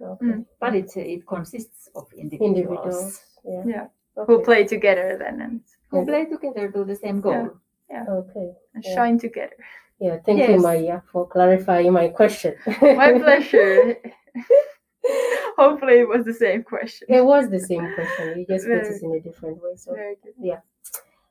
Okay. 0.00 0.26
Mm. 0.26 0.44
but 0.60 0.74
it 0.74 0.90
it 0.96 1.26
consists 1.26 1.88
of 1.94 2.12
individuals, 2.12 2.56
Individuals. 2.58 3.22
Yeah. 3.44 3.62
Yeah. 3.66 3.86
Okay. 4.16 4.26
Who 4.32 4.42
play 4.42 4.64
together 4.64 5.16
then 5.18 5.40
and, 5.40 5.60
who 5.90 6.04
play 6.04 6.24
together 6.26 6.70
to 6.72 6.84
the 6.84 6.96
same 6.96 7.20
goal. 7.20 7.50
Yeah. 7.90 8.04
Okay. 8.08 8.48
and 8.74 8.84
Yeah. 8.84 8.94
shine 8.94 9.18
together? 9.18 9.56
Yeah. 10.00 10.18
Thank 10.24 10.38
you, 10.40 10.54
Yes. 10.54 10.62
Maya, 10.62 11.00
for 11.12 11.26
clarifying 11.28 11.92
my 11.92 12.08
question. 12.08 12.54
My 12.82 13.12
pleasure. 13.24 13.96
Hopefully, 15.56 16.00
it 16.00 16.08
was 16.08 16.24
the 16.24 16.34
same 16.34 16.62
question. 16.64 17.06
It 17.08 17.24
was 17.24 17.48
the 17.50 17.60
same 17.60 17.86
question. 17.94 18.38
You 18.38 18.46
just 18.46 18.66
put 18.66 18.78
it 18.78 19.02
in 19.02 19.12
a 19.14 19.20
different 19.20 19.62
way. 19.62 19.76
So, 19.76 19.94
Very 19.94 20.16
good. 20.22 20.58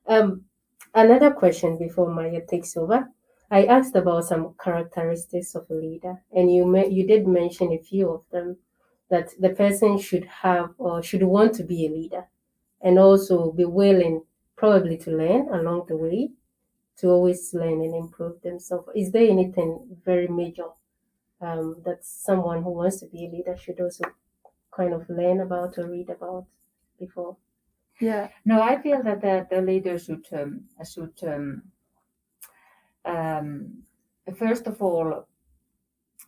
um, 0.07 0.45
another 0.93 1.31
question 1.31 1.77
before 1.77 2.07
Maya 2.09 2.41
takes 2.45 2.77
over. 2.77 3.09
I 3.49 3.65
asked 3.65 3.95
about 3.95 4.25
some 4.25 4.55
characteristics 4.61 5.55
of 5.55 5.69
a 5.69 5.73
leader, 5.75 6.23
and 6.31 6.51
you 6.53 6.65
me- 6.65 6.87
you 6.89 7.07
did 7.07 7.25
mention 7.27 7.71
a 7.71 7.77
few 7.77 8.09
of 8.09 8.29
them. 8.31 8.57
That 9.09 9.29
the 9.39 9.51
person 9.51 9.97
should 9.99 10.25
have 10.43 10.73
or 10.77 11.01
should 11.03 11.23
want 11.23 11.53
to 11.55 11.63
be 11.63 11.85
a 11.85 11.89
leader, 11.89 12.27
and 12.81 12.99
also 12.99 13.51
be 13.51 13.65
willing, 13.65 14.25
probably 14.57 14.97
to 14.99 15.11
learn 15.11 15.49
along 15.49 15.85
the 15.87 15.97
way, 15.97 16.31
to 16.97 17.09
always 17.09 17.53
learn 17.53 17.81
and 17.81 17.95
improve 17.95 18.41
themselves. 18.41 18.89
Is 18.95 19.11
there 19.11 19.29
anything 19.29 19.97
very 20.03 20.27
major 20.27 20.69
um, 21.41 21.81
that 21.85 22.05
someone 22.05 22.63
who 22.63 22.71
wants 22.71 22.99
to 23.01 23.07
be 23.07 23.25
a 23.25 23.29
leader 23.29 23.57
should 23.57 23.79
also 23.81 24.05
kind 24.71 24.93
of 24.93 25.09
learn 25.09 25.39
about 25.41 25.77
or 25.77 25.89
read 25.89 26.09
about 26.09 26.47
before? 26.99 27.37
Yeah. 28.01 28.31
No, 28.45 28.61
I 28.61 28.81
feel 28.81 29.03
that 29.03 29.21
the, 29.21 29.47
the 29.51 29.61
leader 29.63 29.99
should 29.99 30.25
um, 30.33 30.69
should 30.89 31.19
um, 31.23 31.72
um, 33.05 33.83
first 34.35 34.67
of 34.67 34.81
all 34.81 35.27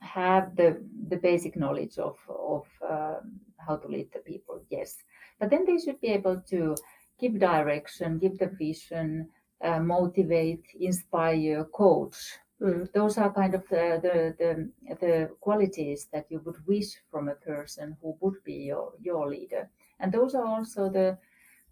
have 0.01 0.55
the 0.55 0.81
the 1.07 1.17
basic 1.17 1.55
knowledge 1.55 1.97
of 1.97 2.17
of 2.29 2.65
um, 2.89 3.39
how 3.57 3.75
to 3.77 3.87
lead 3.87 4.11
the 4.13 4.19
people. 4.19 4.61
Yes, 4.69 4.97
but 5.39 5.49
then 5.49 5.65
they 5.65 5.77
should 5.77 5.99
be 6.01 6.09
able 6.09 6.41
to 6.49 6.75
give 7.19 7.39
direction, 7.39 8.19
give 8.19 8.37
the 8.37 8.47
vision, 8.47 9.29
uh, 9.61 9.79
motivate, 9.79 10.65
inspire, 10.79 11.63
coach. 11.65 12.15
Mm. 12.61 12.91
Those 12.93 13.17
are 13.17 13.33
kind 13.33 13.53
of 13.55 13.67
the, 13.69 13.99
the 14.01 14.35
the 14.39 14.95
the 14.95 15.29
qualities 15.41 16.07
that 16.13 16.25
you 16.29 16.39
would 16.45 16.65
wish 16.67 16.95
from 17.11 17.27
a 17.29 17.35
person 17.35 17.97
who 18.01 18.17
would 18.21 18.43
be 18.43 18.67
your 18.71 18.93
your 19.01 19.29
leader, 19.29 19.69
and 19.99 20.11
those 20.11 20.35
are 20.35 20.45
also 20.45 20.89
the 20.89 21.17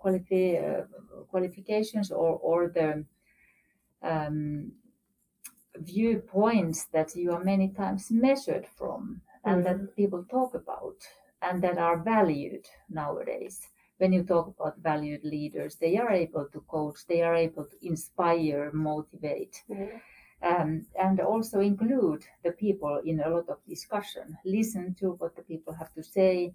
qualifi- 0.04 0.60
uh, 0.60 0.86
qualifications 1.30 2.12
or, 2.12 2.38
or 2.38 2.68
the 2.68 3.06
um, 4.02 4.72
viewpoints 5.78 6.86
that 6.94 7.16
you 7.16 7.32
are 7.32 7.44
many 7.44 7.70
times 7.70 8.12
measured 8.12 8.68
from 8.78 9.22
and 9.44 9.66
that 9.66 9.96
people 9.96 10.24
talk 10.30 10.54
about 10.54 10.96
and 11.42 11.62
that 11.62 11.78
are 11.78 11.98
valued 11.98 12.66
nowadays. 12.90 13.68
When 13.98 14.14
you 14.14 14.24
talk 14.24 14.48
about 14.48 14.80
valued 14.80 15.24
leaders, 15.24 15.76
they 15.76 15.98
are 15.98 16.12
able 16.12 16.48
to 16.52 16.60
coach, 16.62 17.06
they 17.08 17.22
are 17.22 17.36
able 17.36 17.66
to 17.66 17.78
inspire, 17.86 18.72
motivate, 18.74 19.64
Yeah. 19.68 20.00
um, 20.42 20.86
and 21.00 21.20
also 21.20 21.60
include 21.60 22.24
the 22.44 22.52
people 22.52 23.02
in 23.06 23.20
a 23.20 23.30
lot 23.30 23.50
of 23.50 23.58
discussion, 23.68 24.38
listen 24.46 24.96
to 24.96 25.12
what 25.12 25.36
the 25.36 25.44
people 25.44 25.74
have 25.74 25.94
to 25.94 26.04
say, 26.04 26.54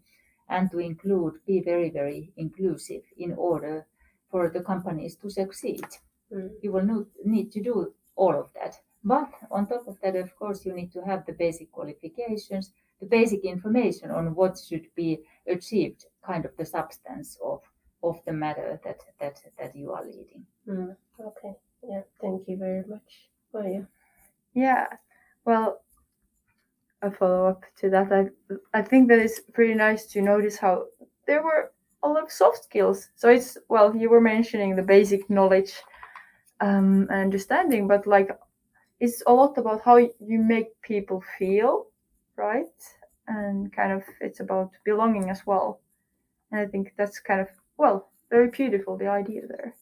and 0.48 0.70
to 0.70 0.78
include, 0.78 1.34
be 1.46 1.60
very, 1.60 1.90
very 1.90 2.32
inclusive 2.36 3.02
in 3.16 3.34
order 3.34 3.86
for 4.30 4.50
the 4.50 4.62
companies 4.62 5.16
to 5.16 5.30
succeed. 5.30 5.86
Mm. 6.32 6.50
You 6.62 6.72
will 6.72 7.06
need 7.24 7.52
to 7.52 7.62
do 7.62 7.94
all 8.16 8.34
of 8.38 8.52
that. 8.54 8.80
But 9.08 9.30
on 9.50 9.66
top 9.66 9.88
of 9.88 9.98
that, 10.02 10.16
of 10.16 10.36
course, 10.36 10.66
you 10.66 10.74
need 10.74 10.92
to 10.92 11.00
have 11.00 11.24
the 11.24 11.32
basic 11.32 11.72
qualifications, 11.72 12.72
the 13.00 13.06
basic 13.06 13.42
information 13.44 14.10
on 14.10 14.34
what 14.34 14.58
should 14.58 14.86
be 14.94 15.20
achieved, 15.46 16.04
kind 16.22 16.44
of 16.44 16.54
the 16.58 16.66
substance 16.66 17.38
of 17.42 17.62
of 18.02 18.20
the 18.26 18.32
matter 18.32 18.78
that 18.84 19.00
that 19.20 19.40
that 19.58 19.74
you 19.74 19.92
are 19.92 20.04
leading. 20.04 20.44
Mm. 20.68 20.94
Okay. 21.28 21.54
Yeah. 21.88 22.02
Thank 22.20 22.48
you 22.48 22.58
very 22.58 22.84
much. 22.86 23.10
Oh 23.54 23.66
yeah. 23.66 23.86
Yeah. 24.52 24.86
Well, 25.46 25.80
a 27.00 27.10
follow 27.10 27.46
up 27.46 27.62
to 27.80 27.88
that, 27.88 28.12
I 28.12 28.22
I 28.78 28.82
think 28.82 29.08
that 29.08 29.20
it's 29.20 29.40
pretty 29.40 29.74
nice 29.74 30.04
to 30.12 30.20
notice 30.20 30.58
how 30.58 30.74
there 31.26 31.42
were 31.42 31.72
a 32.02 32.08
lot 32.08 32.24
of 32.24 32.30
soft 32.30 32.64
skills. 32.64 33.08
So 33.16 33.30
it's 33.30 33.56
well, 33.70 33.96
you 33.96 34.10
were 34.10 34.20
mentioning 34.20 34.76
the 34.76 34.82
basic 34.96 35.30
knowledge 35.30 35.72
um, 36.60 37.08
and 37.10 37.20
understanding, 37.28 37.88
but 37.88 38.06
like 38.06 38.30
it's 39.00 39.22
a 39.26 39.32
lot 39.32 39.58
about 39.58 39.82
how 39.82 39.96
you 39.96 40.38
make 40.42 40.80
people 40.82 41.22
feel, 41.38 41.86
right? 42.36 42.66
And 43.26 43.72
kind 43.72 43.92
of 43.92 44.02
it's 44.20 44.40
about 44.40 44.70
belonging 44.84 45.30
as 45.30 45.46
well. 45.46 45.80
And 46.50 46.60
I 46.60 46.66
think 46.66 46.94
that's 46.96 47.20
kind 47.20 47.40
of 47.40 47.48
well, 47.78 48.10
very 48.30 48.48
beautiful 48.50 48.96
the 48.96 49.08
idea 49.08 49.42
there. 49.46 49.74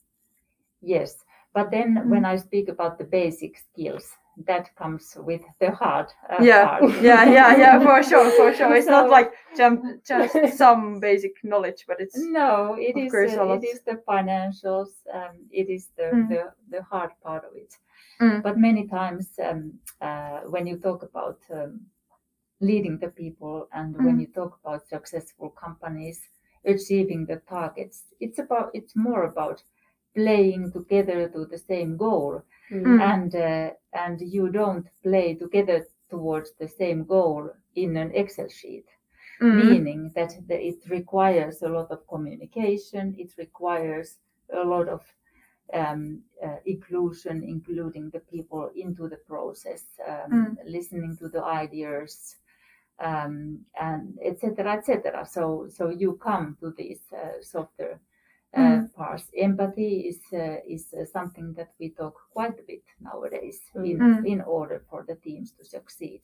Yes, 0.83 1.25
but 1.55 1.71
then 1.71 1.97
Mm. 1.97 2.09
when 2.11 2.25
I 2.25 2.37
speak 2.37 2.69
about 2.69 2.99
the 2.99 3.05
basic 3.05 3.57
skills, 3.59 4.17
that 4.47 4.75
comes 4.77 5.17
with 5.17 5.43
the 5.61 5.71
hard 5.71 6.07
uh, 6.31 6.43
yeah, 6.43 6.67
part. 6.67 6.83
yeah, 7.03 7.25
yeah, 7.25 7.57
yeah, 7.57 7.79
for 7.87 8.03
sure, 8.03 8.31
for 8.31 8.53
sure. 8.55 8.75
It's 8.75 8.87
not 8.87 9.09
like 9.11 9.33
jump, 9.57 9.83
just 10.05 10.57
some 10.59 11.01
basic 11.01 11.33
knowledge, 11.43 11.85
but 11.89 12.01
it's 12.01 12.17
No, 12.19 12.75
it 12.79 12.97
is 12.97 13.15
uh, 13.15 13.55
it 13.55 13.65
is 13.65 13.81
the 13.83 13.97
financials. 14.07 14.91
Um, 15.13 15.47
it 15.51 15.69
is 15.71 15.91
the, 15.97 16.03
Mm. 16.13 16.29
the 16.29 16.53
the 16.71 16.83
hard 16.83 17.11
part 17.23 17.45
of 17.45 17.57
it. 17.57 17.79
Mm. 18.21 18.43
But 18.43 18.59
many 18.59 18.87
times, 18.89 19.39
um, 19.39 19.81
uh, 20.01 20.41
when 20.43 20.67
you 20.67 20.79
talk 20.79 21.03
about 21.03 21.41
um, 21.51 21.91
leading 22.61 22.99
the 22.99 23.09
people 23.09 23.69
and 23.73 24.03
when 24.05 24.19
Mm. 24.19 24.21
you 24.21 24.29
talk 24.29 24.59
about 24.63 24.89
successful 24.89 25.51
companies 25.51 26.29
achieving 26.65 27.27
the 27.27 27.37
targets, 27.49 28.07
it's 28.21 28.39
about 28.39 28.71
it's 28.75 28.97
more 28.97 29.25
about 29.25 29.63
playing 30.15 30.73
together 30.73 31.29
to 31.29 31.47
the 31.47 31.59
same 31.59 31.97
goal 31.97 32.43
Mm. 32.71 32.99
and 33.01 33.35
uh, 33.35 33.71
and 33.93 34.21
you 34.21 34.49
don't 34.51 34.89
play 35.03 35.35
together 35.35 35.87
towards 36.11 36.53
the 36.55 36.69
same 36.69 37.05
goal 37.05 37.51
in 37.75 37.97
an 37.97 38.13
excel 38.15 38.49
sheet 38.49 38.87
Mm. 39.41 39.53
meaning 39.53 40.11
that 40.15 40.33
the, 40.49 40.59
it 40.71 40.89
requires 40.89 41.63
a 41.63 41.69
lot 41.69 41.91
of 41.91 42.07
communication 42.09 43.15
it 43.19 43.31
requires 43.39 44.19
a 44.53 44.65
lot 44.65 44.89
of 44.89 45.03
um, 45.73 46.23
uh, 46.45 46.57
inclusion 46.65 47.43
including 47.43 48.11
the 48.11 48.21
people 48.21 48.71
into 48.77 49.09
the 49.09 49.17
process 49.29 49.85
um, 50.09 50.31
Mm. 50.33 50.57
listening 50.67 51.17
to 51.17 51.29
the 51.29 51.43
ideas 51.43 52.37
um, 52.99 53.59
and 53.81 54.19
etc 54.25 54.73
etc 54.73 55.25
so 55.27 55.67
so 55.69 55.89
you 55.91 56.15
come 56.15 56.57
to 56.61 56.73
these 56.77 57.03
uh, 57.13 57.43
softer 57.43 58.01
uh, 58.57 58.61
Mm. 58.61 58.95
parts 58.95 59.31
empathy 59.37 60.09
is 60.09 60.21
uh, 60.33 60.57
is 60.75 60.95
uh, 60.95 61.05
something 61.05 61.55
that 61.55 61.71
we 61.81 61.91
talk 61.91 62.15
quite 62.33 62.59
a 62.59 62.63
bit 62.67 62.85
nowadays 63.01 63.61
in 63.75 63.99
Mm. 63.99 64.25
in 64.27 64.41
order 64.41 64.81
for 64.91 65.05
the 65.09 65.17
teams 65.17 65.53
to 65.53 65.65
succeed 65.65 66.21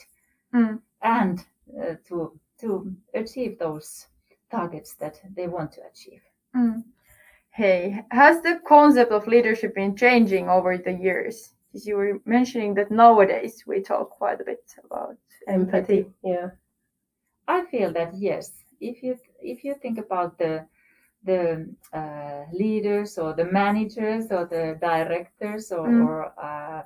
Mm. 0.55 0.81
and 1.01 1.39
uh, 1.81 1.97
to 2.09 2.41
to 2.61 2.97
achieve 3.15 3.59
those 3.59 4.07
targets 4.51 4.95
that 4.95 5.21
they 5.37 5.49
want 5.49 5.73
to 5.73 5.81
achieve. 5.91 6.23
Hey, 7.53 8.05
has 8.11 8.43
the 8.43 8.61
concept 8.67 9.13
of 9.13 9.27
leadership 9.29 9.75
been 9.75 9.97
changing 9.97 10.49
over 10.49 10.77
the 10.79 10.93
years? 10.93 11.55
Because 11.73 11.87
you 11.87 11.97
were 11.97 12.21
mentioning 12.27 12.75
that 12.75 12.91
nowadays 12.91 13.65
we 13.67 13.81
talk 13.81 14.11
quite 14.11 14.41
a 14.41 14.45
bit 14.45 14.65
about 14.85 15.17
empathy. 15.47 16.07
Empathy. 16.07 16.13
Yeah. 16.23 16.51
I 17.49 17.65
feel 17.67 17.93
that 17.93 18.15
yes, 18.15 18.53
if 18.81 19.03
you 19.03 19.17
if 19.41 19.65
you 19.65 19.75
think 19.75 19.99
about 19.99 20.39
the 20.39 20.67
the 21.25 21.69
uh, 21.93 22.45
leaders 22.53 23.19
or 23.19 23.35
the 23.35 23.45
managers 23.45 24.31
or 24.33 24.47
the 24.47 24.79
directors 24.81 25.73
or 25.73 25.89
Mm. 25.89 26.03
or, 26.03 26.33
uh, 26.43 26.83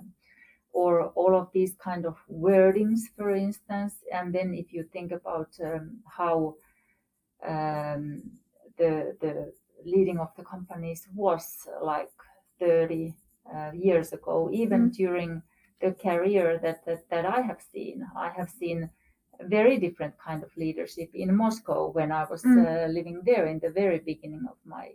or 0.73 1.09
all 1.15 1.35
of 1.35 1.51
these 1.53 1.75
kind 1.77 2.07
of 2.07 2.17
wordings, 2.31 3.01
for 3.17 3.31
instance, 3.31 3.95
and 4.13 4.33
then 4.35 4.55
if 4.55 4.73
you 4.73 4.85
think 4.93 5.13
about 5.13 5.49
um, 5.65 6.03
how 6.07 6.55
um, 7.47 8.23
the 8.79 9.17
the 9.21 9.53
leading 9.87 10.19
of 10.19 10.35
the 10.37 10.45
companies 10.45 11.09
was 11.15 11.69
like 11.83 12.11
30 12.59 13.15
uh, 13.55 13.73
years 13.75 14.13
ago, 14.13 14.51
even 14.53 14.91
during 14.91 15.43
the 15.81 15.93
career 15.93 16.59
that, 16.59 16.85
that 16.87 17.09
that 17.11 17.25
I 17.27 17.41
have 17.43 17.61
seen, 17.63 18.07
I 18.17 18.31
have 18.31 18.51
seen 18.51 18.91
very 19.41 19.79
different 19.79 20.19
kind 20.19 20.43
of 20.43 20.57
leadership 20.57 21.11
in 21.15 21.35
Moscow 21.37 21.91
when 21.91 22.11
I 22.13 22.25
was 22.25 22.43
Mm. 22.45 22.67
uh, 22.67 22.87
living 22.89 23.23
there 23.25 23.47
in 23.47 23.59
the 23.61 23.71
very 23.71 23.99
beginning 23.99 24.47
of 24.49 24.57
my 24.65 24.87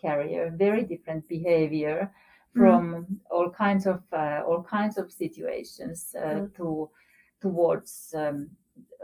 career. 0.00 0.50
Very 0.56 0.84
different 0.84 1.28
behavior 1.28 2.12
from 2.52 3.20
all 3.30 3.50
kinds 3.50 3.86
of 3.86 4.02
uh, 4.12 4.42
all 4.46 4.62
kinds 4.62 4.98
of 4.98 5.12
situations 5.12 6.14
uh, 6.14 6.40
Mm. 6.40 6.54
to 6.56 6.90
towards 7.40 8.14
um, 8.16 8.50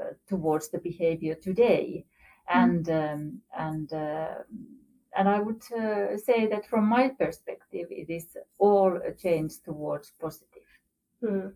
uh, 0.00 0.12
towards 0.26 0.68
the 0.70 0.78
behavior 0.78 1.34
today, 1.36 2.04
and 2.48 2.88
um, 2.90 3.42
and 3.56 3.92
uh, 3.92 4.34
and 5.20 5.28
I 5.28 5.38
would 5.38 5.62
uh, 5.70 6.16
say 6.16 6.46
that 6.46 6.66
from 6.66 6.86
my 6.86 7.08
perspective, 7.08 7.88
it 7.90 8.08
is 8.08 8.38
all 8.58 8.96
a 8.96 9.12
change 9.12 9.52
towards 9.62 10.12
positive. 10.18 10.70
Mm. 11.22 11.52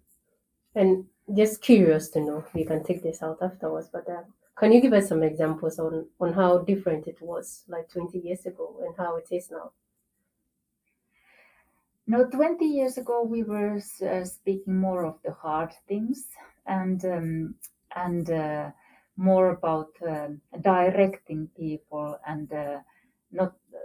And 0.74 1.06
just 1.34 1.62
curious 1.62 2.10
to 2.10 2.20
know, 2.20 2.44
we 2.52 2.66
can 2.66 2.84
take 2.84 3.02
this 3.02 3.22
out 3.22 3.38
afterwards, 3.40 3.88
but 3.90 4.06
uh, 4.06 4.24
can 4.58 4.70
you 4.70 4.82
give 4.82 4.92
us 4.92 5.08
some 5.08 5.22
examples 5.22 5.78
on, 5.78 6.06
on 6.20 6.34
how 6.34 6.58
different 6.58 7.06
it 7.06 7.22
was 7.22 7.64
like 7.66 7.88
20 7.88 8.18
years 8.18 8.44
ago 8.44 8.76
and 8.84 8.94
how 8.98 9.16
it 9.16 9.28
is 9.30 9.50
now? 9.50 9.70
No, 12.06 12.26
20 12.26 12.66
years 12.66 12.98
ago, 12.98 13.22
we 13.22 13.44
were 13.44 13.80
uh, 14.06 14.24
speaking 14.26 14.76
more 14.78 15.06
of 15.06 15.16
the 15.24 15.32
hard 15.32 15.72
things 15.88 16.26
and 16.66 17.02
um, 17.06 17.54
and 17.96 18.28
uh, 18.28 18.70
more 19.16 19.50
about 19.50 19.92
um 20.06 20.42
directing 20.60 21.48
people 21.56 22.18
and 22.26 22.52
uh, 22.52 22.80
not 23.34 23.52
uh, 23.74 23.78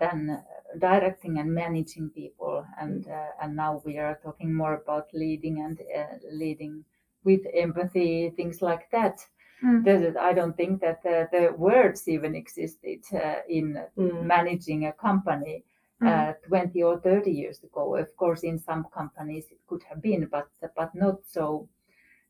than 0.00 0.30
uh, 0.30 0.42
directing 0.78 1.38
and 1.38 1.54
managing 1.54 2.10
people. 2.10 2.66
And 2.80 3.06
uh, 3.08 3.30
and 3.42 3.56
now 3.56 3.82
we 3.84 3.98
are 3.98 4.18
talking 4.22 4.52
more 4.54 4.74
about 4.74 5.14
leading 5.14 5.60
and 5.60 5.80
uh, 5.80 6.16
leading 6.32 6.84
with 7.24 7.42
empathy, 7.54 8.30
things 8.30 8.62
like 8.62 8.90
that. 8.90 9.26
Mm. 9.62 10.16
I 10.16 10.32
don't 10.32 10.56
think 10.56 10.80
that 10.80 11.00
uh, 11.06 11.26
the 11.32 11.52
words 11.56 12.08
even 12.08 12.34
existed 12.34 13.00
uh, 13.12 13.42
in 13.48 13.86
Mm. 13.96 14.26
managing 14.26 14.86
a 14.86 14.92
company 14.92 15.64
Mm. 16.00 16.08
uh, 16.08 16.32
20 16.48 16.82
or 16.82 17.00
30 17.00 17.30
years 17.32 17.62
ago. 17.62 17.96
Of 17.96 18.16
course, 18.16 18.42
in 18.44 18.58
some 18.58 18.84
companies 18.84 19.50
it 19.50 19.60
could 19.66 19.82
have 19.84 20.00
been, 20.02 20.26
but 20.26 20.48
but 20.76 20.94
not 20.94 21.24
so 21.26 21.68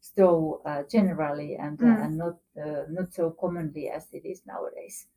so 0.00 0.62
uh, 0.66 0.82
generally 0.84 1.56
and 1.56 1.82
uh, 1.82 1.86
Mm. 1.86 2.04
and 2.04 2.18
not 2.18 2.36
uh, 2.64 2.84
not 2.88 3.12
so 3.14 3.30
commonly 3.30 3.88
as 3.90 4.12
it 4.12 4.24
is 4.24 4.46
nowadays. 4.46 5.08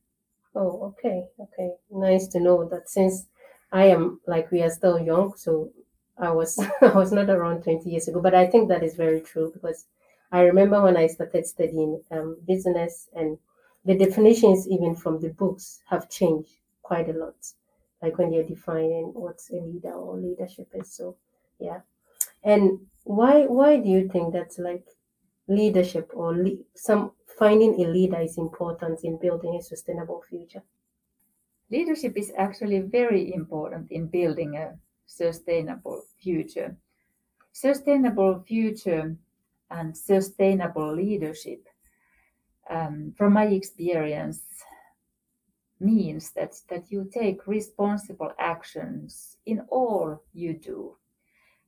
Oh, 0.56 0.82
okay, 0.88 1.30
okay. 1.40 1.76
Nice 1.90 2.28
to 2.30 2.40
know 2.40 2.66
that 2.68 2.90
since 2.90 3.28
I 3.72 3.86
am 3.86 4.20
like 4.28 4.52
we 4.52 4.62
are 4.62 4.70
still 4.70 5.00
young, 5.00 5.36
so 5.38 5.72
I 6.18 6.32
was 6.32 6.58
I 6.82 6.94
was 6.96 7.12
not 7.14 7.30
around 7.30 7.64
20 7.64 7.90
years 7.90 8.08
ago, 8.08 8.20
but 8.22 8.34
I 8.36 8.48
think 8.48 8.68
that 8.68 8.84
is 8.84 8.96
very 8.96 9.22
true 9.22 9.52
because 9.54 9.86
I 10.32 10.42
remember 10.42 10.82
when 10.82 10.98
I 10.98 11.08
started 11.08 11.46
studying 11.46 12.02
um, 12.12 12.38
business 12.46 13.08
and 13.14 13.38
the 13.86 13.96
definitions 13.98 14.68
even 14.68 14.96
from 14.96 15.20
the 15.22 15.30
books 15.30 15.82
have 15.90 16.10
changed 16.10 16.58
quite 16.82 17.08
a 17.10 17.14
lot. 17.14 17.36
Like 18.02 18.18
when 18.18 18.34
you're 18.34 18.44
defining 18.44 19.12
what's 19.14 19.50
a 19.50 19.56
leader 19.56 19.94
or 19.94 20.18
leadership 20.18 20.68
is. 20.74 20.92
So 20.94 21.16
yeah. 21.60 21.82
And 22.44 22.88
why 23.04 23.46
why 23.46 23.78
do 23.78 23.90
you 23.90 24.10
think 24.10 24.34
that's 24.34 24.60
like 24.60 24.86
leadership 25.48 26.12
or 26.14 26.36
le- 26.36 26.64
some 26.76 27.12
finding 27.38 27.80
a 27.80 27.88
leader 27.88 28.20
is 28.20 28.38
important 28.38 29.04
in 29.04 29.18
building 29.18 29.56
a 29.56 29.62
sustainable 29.62 30.24
future? 30.30 30.64
Leadership 31.70 32.14
is 32.16 32.32
actually 32.38 32.80
very 32.80 33.34
important 33.34 33.92
in 33.92 34.08
building 34.08 34.56
a 34.56 34.76
sustainable 35.06 36.04
future. 36.18 36.76
Sustainable 37.52 38.44
future 38.48 39.16
and 39.70 39.98
sustainable 39.98 40.96
leadership, 40.96 41.68
um, 42.70 43.14
from 43.18 43.34
my 43.34 43.46
experience, 43.46 44.42
means 45.80 46.32
that, 46.32 46.56
that 46.70 46.92
you 46.92 47.10
take 47.14 47.48
responsible 47.48 48.32
actions 48.40 49.38
in 49.46 49.60
all 49.70 50.24
you 50.34 50.54
do. 50.54 50.96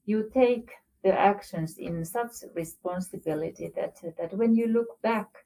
You 0.05 0.29
take 0.34 0.71
the 1.03 1.17
actions 1.17 1.77
in 1.77 2.03
such 2.05 2.32
responsibility 2.55 3.71
that, 3.75 3.97
that 4.17 4.34
when 4.34 4.55
you 4.55 4.67
look 4.67 5.01
back 5.01 5.45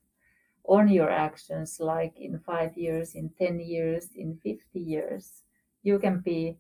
on 0.66 0.88
your 0.88 1.10
actions, 1.10 1.80
like 1.80 2.14
in 2.18 2.40
five 2.40 2.78
years, 2.78 3.16
in 3.16 3.30
10 3.38 3.60
years, 3.60 4.08
in 4.16 4.38
50 4.44 4.80
years, 4.80 5.44
you 5.82 6.00
can 6.00 6.20
be 6.20 6.58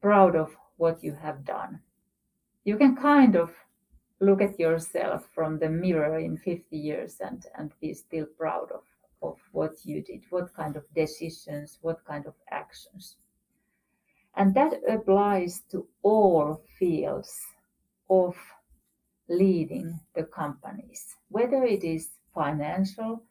proud 0.00 0.34
of 0.34 0.56
what 0.76 1.02
you 1.02 1.14
have 1.14 1.44
done. 1.44 1.80
You 2.64 2.76
can 2.76 2.96
kind 2.96 3.36
of 3.36 3.50
look 4.20 4.42
at 4.42 4.58
yourself 4.58 5.28
from 5.34 5.58
the 5.58 5.68
mirror 5.68 6.18
in 6.18 6.36
50 6.36 6.76
years 6.76 7.16
and, 7.20 7.44
and 7.56 7.70
be 7.80 7.94
still 7.94 8.26
proud 8.38 8.70
of, 8.72 8.82
of 9.22 9.38
what 9.52 9.84
you 9.84 10.02
did, 10.02 10.22
what 10.30 10.54
kind 10.54 10.76
of 10.76 10.82
decisions, 10.94 11.78
what 11.82 12.04
kind 12.04 12.26
of 12.26 12.34
actions. 12.50 13.16
And 14.34 14.54
that 14.54 14.74
applies 14.88 15.62
to 15.70 15.86
all 16.02 16.62
fields 16.78 17.40
of 18.10 18.36
leading 19.28 20.00
the 20.14 20.24
companies, 20.24 21.16
whether 21.28 21.64
it 21.64 21.84
is 21.84 22.08
financial 22.34 23.22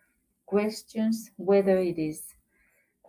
questions, 0.46 1.32
whether 1.38 1.78
it 1.80 1.98
is 1.98 2.36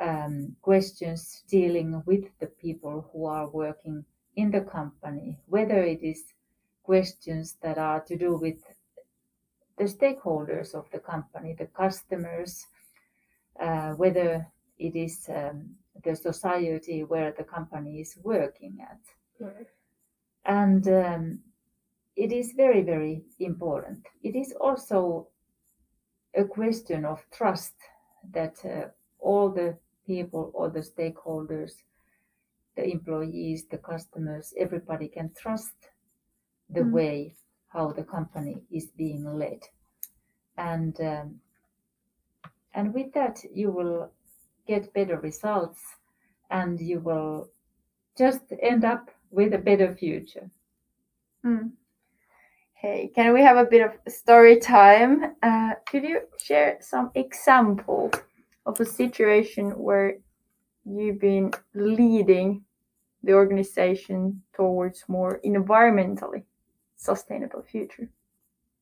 um, 0.00 0.56
questions 0.62 1.42
dealing 1.48 2.02
with 2.06 2.24
the 2.38 2.46
people 2.46 3.08
who 3.12 3.26
are 3.26 3.48
working 3.48 4.04
in 4.36 4.50
the 4.50 4.60
company, 4.60 5.38
whether 5.46 5.82
it 5.82 6.02
is 6.02 6.22
questions 6.82 7.56
that 7.62 7.78
are 7.78 8.00
to 8.00 8.16
do 8.16 8.36
with 8.36 8.62
the 9.78 9.84
stakeholders 9.84 10.74
of 10.74 10.86
the 10.92 10.98
company, 10.98 11.54
the 11.58 11.66
customers, 11.66 12.66
uh, 13.60 13.92
whether 13.92 14.46
it 14.78 14.94
is 14.94 15.28
um, 15.34 15.70
the 16.04 16.14
society 16.14 17.04
where 17.04 17.32
the 17.36 17.44
company 17.44 18.00
is 18.00 18.16
working 18.22 18.78
at. 18.80 19.00
Right. 19.40 19.66
And 20.44 20.86
um, 20.88 21.38
it 22.14 22.32
is 22.32 22.52
very, 22.56 22.82
very 22.82 23.22
important. 23.38 24.06
It 24.22 24.36
is 24.36 24.54
also 24.60 25.28
a 26.36 26.44
question 26.44 27.04
of 27.04 27.24
trust 27.32 27.74
that 28.32 28.56
uh, 28.64 28.88
all 29.18 29.50
the 29.50 29.76
people, 30.06 30.52
all 30.54 30.70
the 30.70 30.80
stakeholders, 30.80 31.72
the 32.76 32.84
employees, 32.84 33.64
the 33.70 33.78
customers, 33.78 34.52
everybody 34.58 35.08
can 35.08 35.30
trust 35.34 35.74
the 36.68 36.80
Mm. 36.80 36.92
way 36.92 37.34
how 37.68 37.92
the 37.92 38.04
company 38.04 38.62
is 38.70 38.90
being 38.96 39.24
led. 39.38 39.62
And 40.56 41.00
um, 41.00 41.40
and 42.74 42.94
with 42.94 43.12
that 43.14 43.44
you 43.54 43.70
will 43.70 44.10
get 44.66 44.92
better 44.92 45.18
results 45.20 45.80
and 46.50 46.80
you 46.80 47.00
will 47.00 47.48
just 48.18 48.52
end 48.62 48.84
up 48.84 49.10
with 49.30 49.54
a 49.54 49.58
better 49.58 49.94
future. 49.94 50.50
Mm. 51.44 51.70
Hey, 52.86 53.10
can 53.12 53.34
we 53.34 53.42
have 53.42 53.56
a 53.56 53.64
bit 53.64 53.82
of 53.82 54.12
story 54.12 54.60
time? 54.60 55.34
Uh, 55.42 55.72
could 55.88 56.04
you 56.04 56.20
share 56.40 56.76
some 56.80 57.10
example 57.16 58.12
of 58.64 58.78
a 58.78 58.84
situation 58.84 59.70
where 59.70 60.18
you've 60.84 61.18
been 61.18 61.50
leading 61.74 62.62
the 63.24 63.32
organization 63.32 64.40
towards 64.54 65.02
more 65.08 65.40
environmentally 65.44 66.44
sustainable 66.94 67.62
future? 67.62 68.08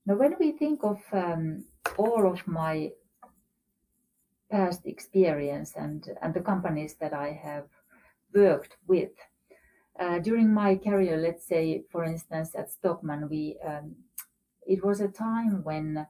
Now, 0.04 0.16
when 0.16 0.34
we 0.38 0.52
think 0.52 0.84
of 0.84 1.00
um, 1.10 1.64
all 1.96 2.30
of 2.30 2.46
my 2.46 2.90
past 4.50 4.84
experience 4.84 5.76
and, 5.76 6.06
and 6.20 6.34
the 6.34 6.42
companies 6.42 6.96
that 7.00 7.14
I 7.14 7.40
have 7.42 7.68
worked 8.34 8.76
with, 8.86 9.12
uh, 9.98 10.18
during 10.18 10.52
my 10.52 10.76
career, 10.76 11.16
let's 11.16 11.46
say, 11.46 11.84
for 11.90 12.04
instance, 12.04 12.54
at 12.54 12.70
Stockman, 12.70 13.28
we 13.28 13.58
um, 13.64 13.94
it 14.66 14.84
was 14.84 15.00
a 15.00 15.08
time 15.08 15.62
when 15.64 16.06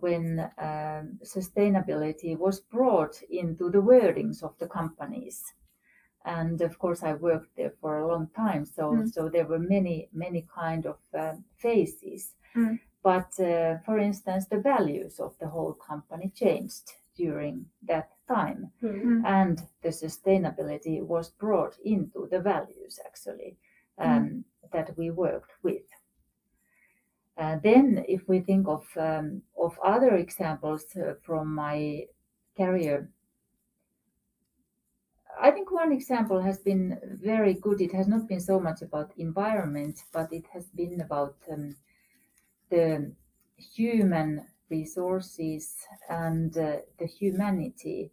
when 0.00 0.40
um, 0.58 1.18
sustainability 1.24 2.36
was 2.38 2.60
brought 2.60 3.22
into 3.30 3.70
the 3.70 3.82
wordings 3.82 4.42
of 4.42 4.56
the 4.58 4.66
companies. 4.66 5.42
And 6.24 6.60
of 6.62 6.78
course, 6.78 7.02
I 7.02 7.14
worked 7.14 7.56
there 7.56 7.72
for 7.80 7.98
a 7.98 8.06
long 8.06 8.28
time, 8.36 8.64
so 8.64 8.92
Mm. 8.92 9.08
so 9.12 9.28
there 9.28 9.46
were 9.46 9.58
many 9.58 10.08
many 10.12 10.46
kind 10.54 10.86
of 10.86 10.98
um 11.14 11.44
phases. 11.58 12.34
Mm. 12.54 12.78
But 13.02 13.40
uh, 13.40 13.78
for 13.84 13.98
instance, 13.98 14.46
the 14.48 14.60
values 14.60 15.20
of 15.20 15.36
the 15.38 15.48
whole 15.48 15.74
company 15.74 16.30
changed 16.34 16.92
during 17.16 17.66
that 17.88 18.10
time 18.28 18.70
Mm. 18.82 19.24
and 19.24 19.62
the 19.82 19.88
sustainability 19.90 21.02
was 21.02 21.30
brought 21.30 21.78
into 21.84 22.28
the 22.30 22.40
values 22.40 22.98
actually 23.06 23.56
um, 23.98 24.44
that 24.72 24.96
we 24.96 25.10
worked 25.10 25.52
with. 25.62 25.82
Uh, 27.38 27.56
then, 27.62 28.04
if 28.08 28.28
we 28.28 28.40
think 28.40 28.68
of 28.68 28.84
um, 28.96 29.42
of 29.56 29.78
other 29.84 30.16
examples 30.16 30.84
uh, 30.96 31.14
from 31.22 31.54
my 31.54 32.06
career, 32.56 33.08
I 35.40 35.50
think 35.50 35.70
one 35.70 35.92
example 35.92 36.40
has 36.40 36.58
been 36.58 36.98
very 37.22 37.54
good. 37.54 37.80
It 37.80 37.92
has 37.92 38.06
not 38.06 38.28
been 38.28 38.40
so 38.40 38.60
much 38.60 38.82
about 38.82 39.12
environment, 39.16 40.04
but 40.12 40.32
it 40.32 40.46
has 40.52 40.66
been 40.66 41.00
about 41.00 41.36
um, 41.50 41.74
the 42.70 43.12
human 43.56 44.46
resources 44.78 45.64
and 46.08 46.56
uh, 46.56 46.76
the 46.98 47.06
humanity 47.20 48.10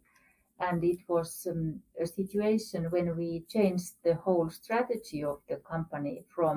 and 0.68 0.84
it 0.84 1.00
was 1.08 1.46
um, 1.50 1.80
a 2.04 2.06
situation 2.06 2.84
when 2.94 3.16
we 3.16 3.44
changed 3.48 3.92
the 4.04 4.14
whole 4.24 4.48
strategy 4.50 5.24
of 5.24 5.38
the 5.48 5.56
company 5.72 6.16
from 6.34 6.56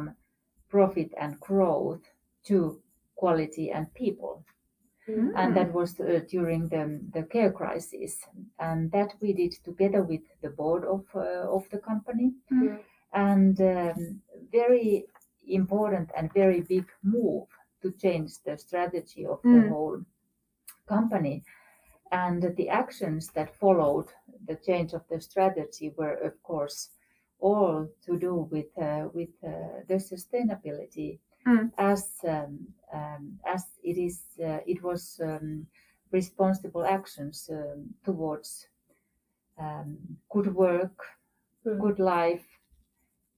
profit 0.70 1.10
and 1.24 1.40
growth 1.40 2.04
to 2.48 2.56
quality 3.16 3.72
and 3.76 3.86
people 3.94 4.44
Mm. 5.10 5.32
and 5.36 5.50
that 5.58 5.74
was 5.74 6.00
uh, 6.00 6.22
during 6.30 6.70
the, 6.70 6.84
the 7.14 7.24
care 7.24 7.52
crisis 7.52 8.14
and 8.58 8.90
that 8.92 9.12
we 9.22 9.34
did 9.34 9.54
together 9.66 10.02
with 10.02 10.22
the 10.42 10.50
board 10.50 10.84
of, 10.86 11.04
uh, 11.16 11.46
of 11.58 11.64
the 11.72 11.80
company 11.80 12.32
Mm. 12.52 12.80
and 13.12 13.56
um, 13.62 14.22
very 14.52 15.06
important 15.48 16.10
and 16.18 16.34
very 16.34 16.62
big 16.62 16.86
move 17.04 17.48
to 17.84 17.92
change 17.94 18.32
the 18.46 18.58
strategy 18.58 19.26
of 19.28 19.42
the 19.52 19.60
Mm. 19.60 19.70
whole 19.70 20.02
company 20.88 21.44
and 22.12 22.44
the 22.58 22.70
actions 22.70 23.30
that 23.34 23.56
followed 23.56 24.08
the 24.48 24.56
change 24.56 24.94
of 24.94 25.04
the 25.10 25.20
strategy 25.22 25.94
were 25.98 26.16
of 26.16 26.42
course 26.44 26.92
all 27.40 27.88
to 28.06 28.18
do 28.20 28.36
with 28.52 28.72
uh, 28.82 29.08
with 29.14 29.30
uh, 29.44 29.82
the 29.88 29.96
sustainability 29.96 31.20
Mm. 31.48 31.72
as 31.78 32.20
um, 32.28 32.68
um, 32.94 33.40
as 33.46 33.64
it 33.84 33.98
is 33.98 34.24
uh, 34.44 34.60
it 34.68 34.82
was 34.84 35.20
um, 35.24 35.68
responsible 36.12 36.86
actions 36.86 37.50
um, 37.52 37.94
towards 38.06 38.68
um, 39.60 39.98
good 40.30 40.54
work 40.56 40.98
Mm. 41.66 41.80
good 41.82 42.00
life 42.00 42.53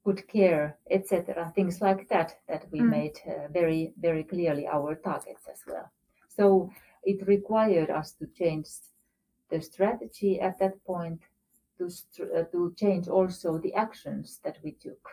good 0.06 0.28
care 0.28 0.78
etc 0.92 1.52
things 1.56 1.82
like 1.82 2.08
that 2.10 2.40
that 2.48 2.66
we 2.72 2.80
Mm. 2.82 2.90
made 2.90 3.18
uh, 3.28 3.48
very 3.52 3.94
very 3.98 4.24
clearly 4.24 4.68
our 4.68 4.96
targets 4.96 5.48
as 5.52 5.62
well 5.68 5.92
so 6.28 6.70
it 7.04 7.28
required 7.28 7.90
us 7.90 8.14
to 8.14 8.26
change 8.28 8.68
the 9.50 9.62
strategy 9.62 10.40
at 10.40 10.58
that 10.60 10.84
point 10.86 11.22
to 11.78 11.90
str- 11.90 12.34
uh, 12.38 12.44
to 12.52 12.74
change 12.78 13.08
also 13.10 13.58
the 13.60 13.74
actions 13.74 14.40
that 14.44 14.58
we 14.64 14.72
took 14.72 15.10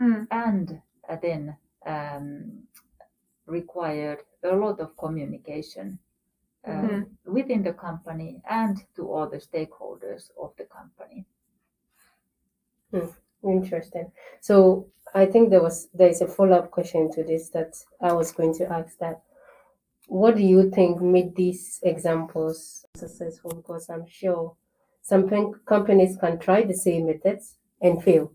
Mm. 0.00 0.26
and 0.30 0.82
uh, 1.08 1.16
then 1.22 1.56
um, 1.86 2.68
required 3.46 4.18
a 4.42 4.54
lot 4.56 4.80
of 4.80 4.96
communication 4.96 5.98
uh, 6.68 6.70
Mhm. 6.72 7.06
within 7.24 7.62
the 7.62 7.72
company 7.72 8.42
and 8.50 8.76
to 8.94 9.02
all 9.12 9.28
the 9.30 9.38
stakeholders 9.40 10.30
of 10.36 10.52
the 10.56 10.64
company 10.64 11.26
Interesting. 13.44 14.10
So 14.40 14.86
I 15.14 15.26
think 15.26 15.50
there 15.50 15.62
was 15.62 15.88
there 15.94 16.08
is 16.08 16.20
a 16.20 16.26
follow 16.26 16.58
up 16.58 16.70
question 16.70 17.10
to 17.12 17.22
this 17.22 17.50
that 17.50 17.76
I 18.00 18.12
was 18.12 18.32
going 18.32 18.54
to 18.54 18.72
ask 18.72 18.98
that 18.98 19.22
what 20.08 20.36
do 20.36 20.42
you 20.42 20.70
think 20.70 21.00
made 21.00 21.34
these 21.34 21.80
examples 21.82 22.86
successful? 22.94 23.52
Because 23.54 23.88
I'm 23.90 24.06
sure 24.06 24.54
some 25.02 25.28
companies 25.66 26.16
can 26.16 26.38
try 26.38 26.62
the 26.62 26.74
same 26.74 27.06
methods 27.06 27.56
and 27.80 28.02
fail. 28.02 28.32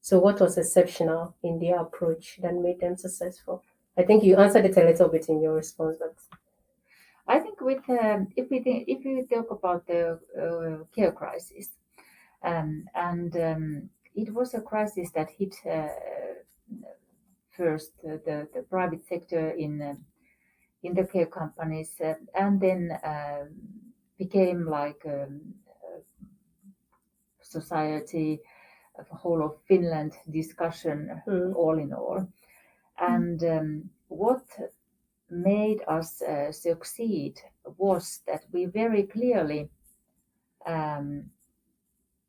So 0.00 0.18
what 0.18 0.40
was 0.40 0.58
exceptional 0.58 1.34
in 1.42 1.58
their 1.58 1.80
approach 1.80 2.38
that 2.42 2.54
made 2.54 2.80
them 2.80 2.96
successful? 2.96 3.62
I 3.98 4.02
think 4.02 4.24
you 4.24 4.36
answered 4.36 4.66
it 4.66 4.76
a 4.76 4.84
little 4.84 5.08
bit 5.08 5.28
in 5.28 5.40
your 5.40 5.54
response, 5.54 5.96
but 5.98 6.14
I 7.26 7.40
think 7.40 7.60
with 7.60 7.88
um, 7.88 8.28
if 8.36 8.50
we 8.50 8.60
think, 8.60 8.84
if 8.88 9.04
we 9.04 9.26
talk 9.26 9.50
about 9.50 9.86
the 9.86 10.18
uh, 10.38 10.84
care 10.94 11.12
crisis, 11.12 11.70
um, 12.42 12.84
and 12.94 13.36
um, 13.36 13.90
it 14.16 14.32
was 14.32 14.54
a 14.54 14.60
crisis 14.60 15.10
that 15.12 15.30
hit 15.30 15.54
uh, 15.70 15.88
first 17.50 17.92
the 18.02 18.48
the 18.54 18.62
private 18.70 19.04
sector 19.06 19.50
in 19.50 19.82
uh, 19.82 19.94
in 20.82 20.94
the 20.94 21.04
care 21.04 21.26
companies, 21.26 22.00
uh, 22.00 22.14
and 22.34 22.60
then 22.60 22.98
um, 23.04 23.48
became 24.18 24.66
like 24.66 25.02
um, 25.06 25.40
society, 27.42 28.40
a 28.98 29.16
whole 29.16 29.42
of 29.42 29.56
Finland 29.68 30.12
discussion 30.30 31.22
Mm. 31.26 31.54
all 31.54 31.78
in 31.78 31.92
all. 31.92 32.26
And 32.98 33.42
um, 33.42 33.90
what 34.08 34.44
made 35.30 35.82
us 35.88 36.22
uh, 36.22 36.52
succeed 36.52 37.34
was 37.78 38.22
that 38.26 38.44
we 38.52 38.66
very 38.66 39.02
clearly 39.02 39.68
um, 40.66 41.30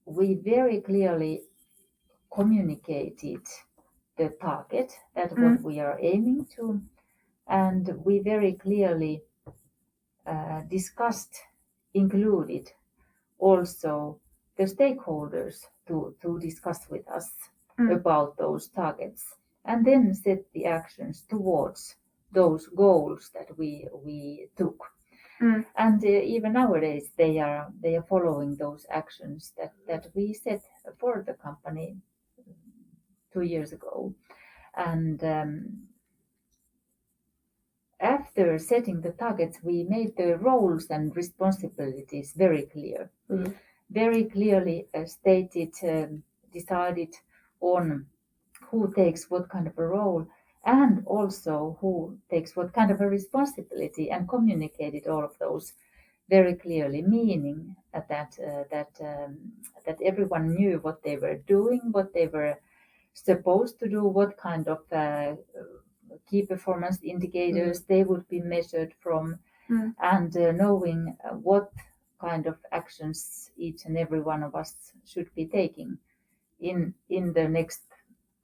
we 0.06 0.36
very 0.36 0.82
clearly 0.82 1.42
communicated 2.34 3.42
the 4.18 4.30
target 4.42 4.92
that 5.16 5.32
what 5.32 5.62
we 5.62 5.80
are 5.80 5.98
aiming 6.02 6.46
to 6.56 6.82
and 7.48 7.88
we 8.06 8.20
very 8.20 8.54
clearly 8.54 9.22
uh, 10.26 10.62
discussed 10.70 11.36
included 11.94 12.72
also 13.40 14.20
the 14.58 14.64
stakeholders 14.64 15.66
to, 15.88 16.16
to 16.22 16.40
discuss 16.40 16.90
with 16.90 17.08
us 17.10 17.32
Mm. 17.80 17.94
about 17.96 18.38
those 18.38 18.70
targets 18.70 19.36
and 19.64 19.86
then 19.86 20.12
set 20.16 20.52
the 20.54 20.66
actions 20.66 21.22
towards 21.30 21.96
those 22.32 22.66
goals 22.76 23.30
that 23.36 23.56
we 23.58 23.88
we 24.04 24.50
took 24.58 24.80
Mm. 25.40 25.64
and 25.76 26.04
uh, 26.04 26.08
even 26.08 26.54
nowadays 26.54 27.12
they 27.18 27.38
are 27.40 27.68
they 27.84 27.96
are 27.96 28.08
following 28.10 28.56
those 28.56 28.88
actions 28.90 29.54
that 29.58 29.74
that 29.88 30.08
we 30.16 30.34
set 30.34 30.62
for 30.98 31.24
the 31.28 31.34
company 31.36 31.96
two 33.38 33.46
years 33.56 33.74
ago 33.74 34.14
and 34.76 35.24
um, 35.24 35.88
after 38.00 38.58
setting 38.60 39.02
the 39.02 39.12
targets, 39.12 39.64
we 39.64 39.84
made 39.84 40.16
the 40.18 40.38
roles 40.38 40.88
and 40.90 41.16
responsibilities 41.16 42.34
very 42.34 42.64
clear, 42.64 43.12
Mhm. 43.30 43.56
very 43.90 44.24
clearly 44.26 44.88
uh, 44.94 45.06
stated, 45.06 45.74
um, 45.84 46.24
decided 46.52 47.16
on 47.60 48.08
who 48.70 48.94
takes 48.94 49.30
what 49.30 49.50
kind 49.50 49.68
of 49.68 49.78
a 49.78 49.88
role 49.88 50.28
and 50.64 51.06
also 51.08 51.78
who 51.82 52.18
takes 52.30 52.56
what 52.56 52.74
kind 52.74 52.92
of 52.92 53.02
a 53.02 53.10
responsibility 53.10 54.12
and 54.12 54.30
communicated 54.30 55.08
all 55.08 55.24
of 55.24 55.38
those 55.40 55.74
very 56.30 56.56
clearly, 56.56 57.02
meaning 57.02 57.76
that 57.94 58.38
uh, 58.40 58.64
that 58.70 58.92
um, 59.02 59.54
that 59.86 60.02
everyone 60.02 60.54
knew 60.56 60.80
what 60.80 61.02
they 61.04 61.18
were 61.18 61.38
doing, 61.38 61.82
what 61.92 62.14
they 62.14 62.28
were 62.28 62.60
supposed 63.26 63.80
to 63.80 63.88
do, 63.90 64.04
what 64.04 64.38
kind 64.38 64.68
of 64.68 64.80
uh, 64.92 65.36
key 66.30 66.46
performance 66.46 67.00
indicators 67.04 67.82
they 67.82 68.04
would 68.04 68.28
be 68.30 68.42
measured 68.42 68.94
from, 69.00 69.40
Mm. 69.70 69.94
and 70.00 70.38
uh, 70.38 70.52
knowing 70.54 71.18
uh, 71.26 71.36
what 71.50 71.70
kind 72.22 72.48
of 72.48 72.56
actions 72.72 73.52
each 73.58 73.84
and 73.86 73.98
every 73.98 74.22
one 74.22 74.42
of 74.42 74.56
us 74.56 74.94
should 75.06 75.30
be 75.36 75.46
taking 75.46 75.98
in 76.60 76.94
in 77.10 77.34
the 77.34 77.48
next 77.50 77.82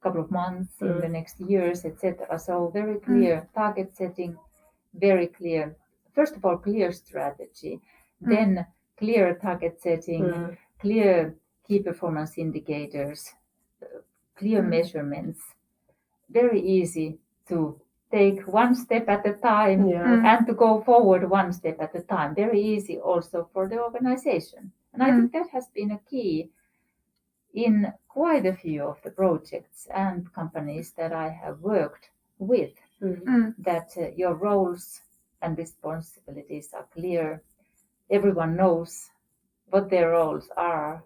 couple 0.02 0.20
of 0.20 0.30
months, 0.30 0.82
in 0.82 1.00
the 1.00 1.08
next 1.08 1.40
years, 1.40 1.84
etc. 1.86 2.38
So 2.38 2.68
very 2.68 3.00
clear 3.00 3.48
target 3.54 3.96
setting, 3.96 4.36
very 4.92 5.28
clear. 5.28 5.76
First 6.14 6.36
of 6.36 6.44
all, 6.44 6.58
clear 6.58 6.92
strategy, 6.92 7.80
then 8.20 8.66
clear 8.98 9.34
target 9.40 9.80
setting, 9.80 10.24
Mm. 10.24 10.56
clear 10.78 11.34
key 11.66 11.78
performance 11.82 12.36
indicators, 12.36 13.32
clear 14.36 14.62
measurements. 14.62 15.40
Very 16.30 16.60
easy 16.60 17.18
to 17.48 17.80
take 18.10 18.46
one 18.46 18.74
step 18.74 19.08
at 19.08 19.26
a 19.26 19.32
time 19.34 19.88
Yeah. 19.88 20.06
Mm. 20.06 20.24
and 20.24 20.46
to 20.46 20.54
go 20.54 20.80
forward 20.82 21.28
one 21.30 21.52
step 21.52 21.80
at 21.80 21.94
a 21.94 22.02
time. 22.02 22.34
Very 22.34 22.60
easy 22.60 22.98
also 22.98 23.48
for 23.52 23.68
the 23.68 23.82
organization. 23.82 24.72
And 24.92 25.02
I 25.02 25.10
think 25.10 25.32
that 25.32 25.48
has 25.50 25.66
been 25.68 25.90
a 25.90 25.98
key 26.10 26.50
in 27.52 27.92
quite 28.08 28.46
a 28.46 28.54
few 28.54 28.82
of 28.84 29.02
the 29.02 29.10
projects 29.10 29.86
and 29.94 30.32
companies 30.32 30.92
that 30.92 31.12
I 31.12 31.28
have 31.28 31.60
worked 31.60 32.10
with 32.38 32.72
Mm. 33.02 33.22
Mm. 33.24 33.54
that 33.58 33.88
uh, 33.98 34.08
your 34.16 34.34
roles 34.34 35.00
and 35.42 35.58
responsibilities 35.58 36.72
are 36.72 36.86
clear. 36.94 37.42
Everyone 38.08 38.56
knows 38.56 39.10
what 39.70 39.90
their 39.90 40.10
roles 40.10 40.48
are, 40.56 41.02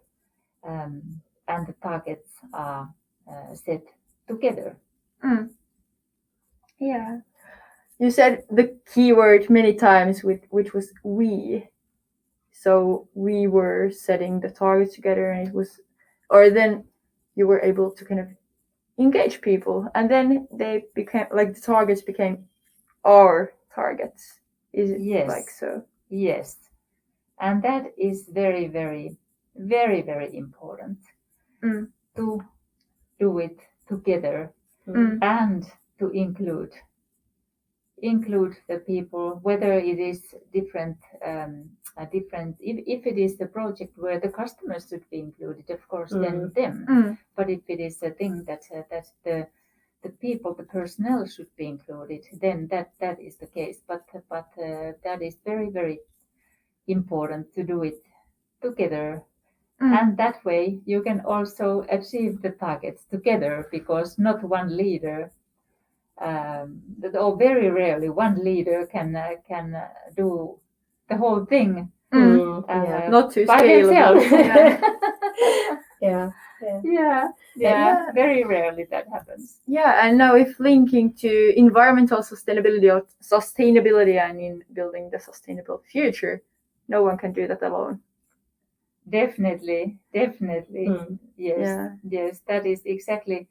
um, 0.62 1.22
and 1.48 1.66
the 1.66 1.72
targets 1.82 2.30
are 2.52 2.92
uh, 3.30 3.54
set 3.54 3.82
together. 4.26 4.76
Yeah. 6.78 7.20
You 7.98 8.10
said 8.10 8.44
the 8.50 8.76
keyword 8.94 9.50
many 9.50 9.74
times, 9.74 10.22
with 10.22 10.42
which 10.50 10.72
was 10.72 10.92
we. 11.02 11.68
So 12.52 13.08
we 13.14 13.46
were 13.48 13.90
setting 13.90 14.40
the 14.40 14.50
targets 14.50 14.94
together, 14.94 15.30
and 15.32 15.48
it 15.48 15.54
was, 15.54 15.80
or 16.30 16.50
then 16.50 16.84
you 17.34 17.46
were 17.46 17.60
able 17.60 17.90
to 17.90 18.04
kind 18.04 18.20
of 18.20 18.28
engage 18.98 19.40
people, 19.40 19.88
and 19.94 20.08
then 20.10 20.46
they 20.52 20.84
became 20.94 21.26
like 21.32 21.54
the 21.54 21.60
targets 21.60 22.02
became 22.02 22.46
our 23.04 23.52
targets. 23.74 24.40
Is 24.72 24.90
it 24.90 25.00
Yes. 25.00 25.28
like 25.28 25.50
so? 25.50 25.82
Yes, 26.08 26.56
and 27.40 27.62
that 27.62 27.92
is 27.96 28.28
very, 28.28 28.66
very, 28.68 29.16
very, 29.56 30.02
very 30.02 30.36
important 30.36 30.98
Mm. 31.62 31.90
to 32.16 32.42
do 33.18 33.38
it 33.38 33.58
together 33.88 34.52
Mm. 34.86 35.18
and 35.22 35.64
to 35.98 36.08
include 36.10 36.72
include 37.98 38.56
the 38.68 38.78
people 38.78 39.40
whether 39.42 39.72
it 39.72 39.98
is 39.98 40.34
different 40.52 40.96
um, 41.26 41.68
a 41.96 42.06
different 42.06 42.56
if, 42.60 42.76
if 42.86 43.06
it 43.06 43.18
is 43.18 43.36
the 43.36 43.46
project 43.46 43.92
where 43.98 44.20
the 44.20 44.28
customers 44.28 44.86
should 44.88 45.04
be 45.10 45.18
included 45.18 45.68
of 45.70 45.86
course 45.88 46.10
then 46.12 46.52
them 46.54 46.86
Mm. 46.88 47.18
but 47.36 47.50
if 47.50 47.60
it 47.68 47.80
is 47.80 48.02
a 48.02 48.10
thing 48.10 48.44
that 48.44 48.62
uh, 48.74 48.82
that 48.90 49.06
the 49.24 49.46
the 50.02 50.10
people 50.10 50.54
the 50.54 50.62
personnel 50.78 51.26
should 51.26 51.50
be 51.56 51.66
included 51.66 52.22
then 52.40 52.68
that 52.68 52.88
that 53.00 53.20
is 53.20 53.36
the 53.36 53.46
case 53.48 53.82
but 53.88 54.04
but 54.30 54.48
uh, 54.58 54.92
that 55.02 55.20
is 55.20 55.36
very 55.44 55.70
very 55.70 55.98
important 56.86 57.52
to 57.54 57.62
do 57.62 57.82
it 57.82 58.00
together 58.62 59.22
Mm. 59.80 59.92
and 60.00 60.16
that 60.16 60.44
way 60.44 60.80
you 60.86 61.02
can 61.02 61.20
also 61.20 61.84
achieve 61.88 62.42
the 62.42 62.50
targets 62.50 63.04
together 63.04 63.68
because 63.70 64.18
not 64.18 64.42
one 64.42 64.76
leader 64.76 65.30
um, 66.20 66.82
that- 66.98 67.16
or 67.16 67.36
very 67.36 67.70
rarely 67.70 68.08
one 68.08 68.42
leader 68.44 68.86
can 68.86 69.14
uh, 69.14 69.34
can 69.46 69.74
uh, 69.74 69.88
do 70.16 70.58
the 71.08 71.16
whole 71.16 71.44
thing 71.44 71.90
Mm. 72.12 72.38
Mm. 72.38 72.64
uh, 72.68 72.84
Yeah. 72.88 73.08
Not 73.10 73.32
too 73.32 73.44
by 73.46 73.60
scalable. 73.60 74.18
themselves. 74.18 74.78
Yeah. 76.00 76.30
Yeah. 76.62 76.80
yeah, 76.82 76.82
yeah, 76.84 77.28
Yeah. 77.56 78.12
very 78.12 78.42
rarely 78.44 78.84
that 78.90 79.06
happens. 79.12 79.58
Yeah, 79.66 80.06
and 80.06 80.16
now 80.18 80.34
if 80.36 80.58
linking 80.60 81.12
to 81.22 81.30
environmental 81.58 82.18
sustainability 82.22 82.88
or 82.94 83.02
sustainability 83.22 84.16
and 84.18 84.40
in 84.40 84.62
building 84.72 85.10
the 85.10 85.18
sustainable 85.20 85.82
future, 85.92 86.40
no 86.88 87.02
one 87.02 87.16
can 87.18 87.32
do 87.32 87.46
that 87.48 87.62
alone. 87.62 88.00
Definitely, 89.08 89.98
definitely. 90.12 90.86
Mm. 90.88 91.18
Yes, 91.36 91.58
Yeah. 91.58 91.96
yes, 92.02 92.40
that 92.46 92.66
is 92.66 92.82
exactly 92.84 93.48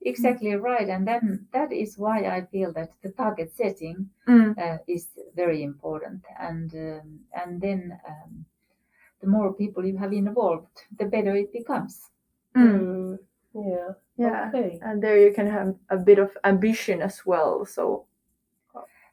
exactly 0.00 0.54
right, 0.54 0.88
and 0.88 1.06
then 1.06 1.46
that 1.52 1.72
is 1.72 1.98
why 1.98 2.24
I 2.26 2.42
feel 2.46 2.72
that 2.74 2.90
the 3.02 3.10
target 3.12 3.52
setting 3.52 4.10
Mm. 4.26 4.54
uh, 4.58 4.78
is 4.86 5.08
very 5.34 5.62
important, 5.62 6.24
and 6.38 6.74
um, 6.74 7.20
and 7.32 7.60
then 7.60 7.98
um, 8.08 8.44
the 9.20 9.26
more 9.28 9.52
people 9.54 9.84
you 9.86 9.96
have 9.98 10.12
involved, 10.12 10.86
the 10.98 11.06
better 11.06 11.34
it 11.36 11.52
becomes. 11.52 12.10
Mm. 12.56 12.80
Mm. 12.80 13.18
Yeah. 13.54 13.94
Yeah, 14.16 14.48
Okay. 14.48 14.78
and 14.82 15.02
there 15.02 15.18
you 15.18 15.32
can 15.32 15.46
have 15.46 15.74
a 15.90 15.96
bit 15.96 16.18
of 16.18 16.36
ambition 16.44 17.02
as 17.02 17.24
well. 17.26 17.64
So, 17.66 18.06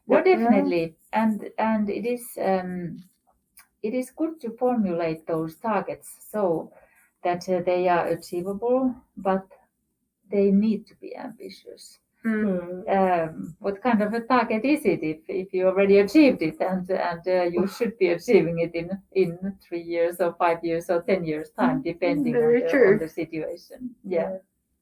No, 0.07 0.15
What- 0.17 0.25
yeah. 0.27 0.37
definitely, 0.37 0.95
and 1.13 1.49
and 1.57 1.89
it 1.89 2.05
is 2.05 2.37
um, 2.37 2.97
it 3.85 3.93
is 3.93 4.09
good 4.11 4.41
to 4.41 4.49
formulate 4.57 5.27
those 5.27 5.55
targets 5.55 6.07
so 6.31 6.71
that 7.23 7.47
uh, 7.49 7.61
they 7.65 7.87
are 7.87 8.07
achievable, 8.07 8.95
but 9.17 9.45
they 10.31 10.51
need 10.51 10.87
to 10.87 10.95
be 10.95 11.15
ambitious. 11.15 11.99
Mm. 12.25 12.89
Um, 12.97 13.55
what 13.59 13.83
kind 13.83 14.01
of 14.01 14.11
a 14.13 14.21
target 14.21 14.65
is 14.65 14.83
it 14.83 15.03
if, 15.03 15.19
if 15.27 15.53
you 15.53 15.67
already 15.67 15.99
achieved 15.99 16.41
it 16.41 16.59
and 16.59 16.89
and 16.89 17.21
uh, 17.27 17.43
you 17.43 17.67
should 17.67 17.95
be 17.99 18.07
achieving 18.07 18.57
it 18.65 18.73
in 18.73 18.89
in 19.13 19.55
three 19.61 19.83
years 19.83 20.19
or 20.19 20.33
five 20.33 20.63
years 20.63 20.89
or 20.89 21.03
ten 21.03 21.23
years 21.23 21.51
time, 21.51 21.83
depending 21.83 22.35
on 22.35 22.53
the, 22.53 22.87
on 22.93 22.97
the 22.97 23.09
situation. 23.09 23.93
Yeah. 24.03 24.37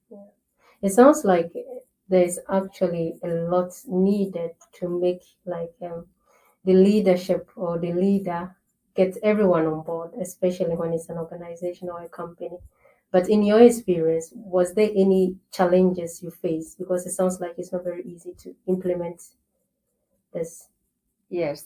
Yeah. 0.09 0.29
It 0.81 0.93
sounds 0.93 1.25
like 1.25 1.51
there's 2.07 2.39
actually 2.49 3.15
a 3.23 3.27
lot 3.27 3.71
needed 3.87 4.51
to 4.79 4.87
make 4.87 5.23
like 5.45 5.75
um, 5.81 6.05
the 6.63 6.73
leadership 6.73 7.49
or 7.57 7.77
the 7.77 7.91
leader 7.91 8.55
get 8.95 9.17
everyone 9.23 9.65
on 9.65 9.81
board, 9.81 10.11
especially 10.19 10.75
when 10.75 10.93
it's 10.93 11.09
an 11.09 11.17
organization 11.17 11.89
or 11.89 12.03
a 12.03 12.09
company. 12.09 12.57
But 13.11 13.29
in 13.29 13.43
your 13.43 13.61
experience, 13.61 14.31
was 14.33 14.73
there 14.73 14.89
any 14.95 15.37
challenges 15.51 16.23
you 16.23 16.31
faced? 16.31 16.79
Because 16.79 17.05
it 17.05 17.11
sounds 17.11 17.39
like 17.39 17.53
it's 17.57 17.71
not 17.71 17.83
very 17.83 18.03
easy 18.03 18.33
to 18.39 18.55
implement 18.67 19.21
this. 20.33 20.69
Yes, 21.29 21.65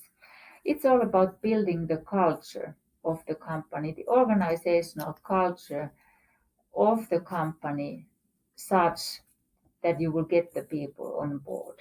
it's 0.65 0.85
all 0.85 1.01
about 1.01 1.41
building 1.41 1.87
the 1.87 1.97
culture 1.97 2.75
of 3.03 3.23
the 3.27 3.35
company, 3.35 3.93
the 3.93 4.07
organizational 4.07 5.13
culture 5.25 5.91
of 6.75 7.09
the 7.09 7.19
company, 7.19 8.05
such 8.55 9.21
that 9.83 9.99
you 9.99 10.11
will 10.11 10.23
get 10.25 10.53
the 10.53 10.63
people 10.63 11.17
on 11.19 11.37
board. 11.37 11.77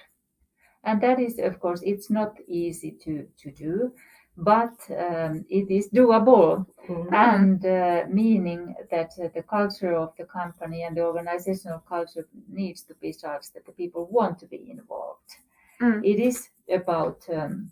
And 0.83 1.01
that 1.01 1.19
is, 1.19 1.39
of 1.39 1.59
course, 1.59 1.81
it's 1.83 2.09
not 2.09 2.37
easy 2.47 2.91
to, 3.03 3.27
to 3.39 3.51
do, 3.51 3.93
but 4.37 4.77
um, 4.91 5.45
it 5.49 5.69
is 5.71 5.89
doable 5.89 6.65
Mhm. 6.87 7.11
and 7.11 7.65
uh, 7.65 8.05
meaning 8.07 8.75
that 8.91 9.11
uh, 9.19 9.27
the 9.33 9.43
culture 9.43 9.95
of 9.95 10.15
the 10.17 10.25
company 10.25 10.83
and 10.83 10.95
the 10.95 11.03
organizational 11.03 11.79
culture 11.79 12.27
needs 12.47 12.83
to 12.83 12.93
be 12.95 13.11
such 13.11 13.51
that 13.53 13.65
the 13.65 13.71
people 13.71 14.05
want 14.05 14.37
to 14.39 14.45
be 14.45 14.69
involved. 14.69 15.29
Mm. 15.81 16.05
It 16.05 16.19
is 16.19 16.49
about 16.69 17.27
um, 17.29 17.71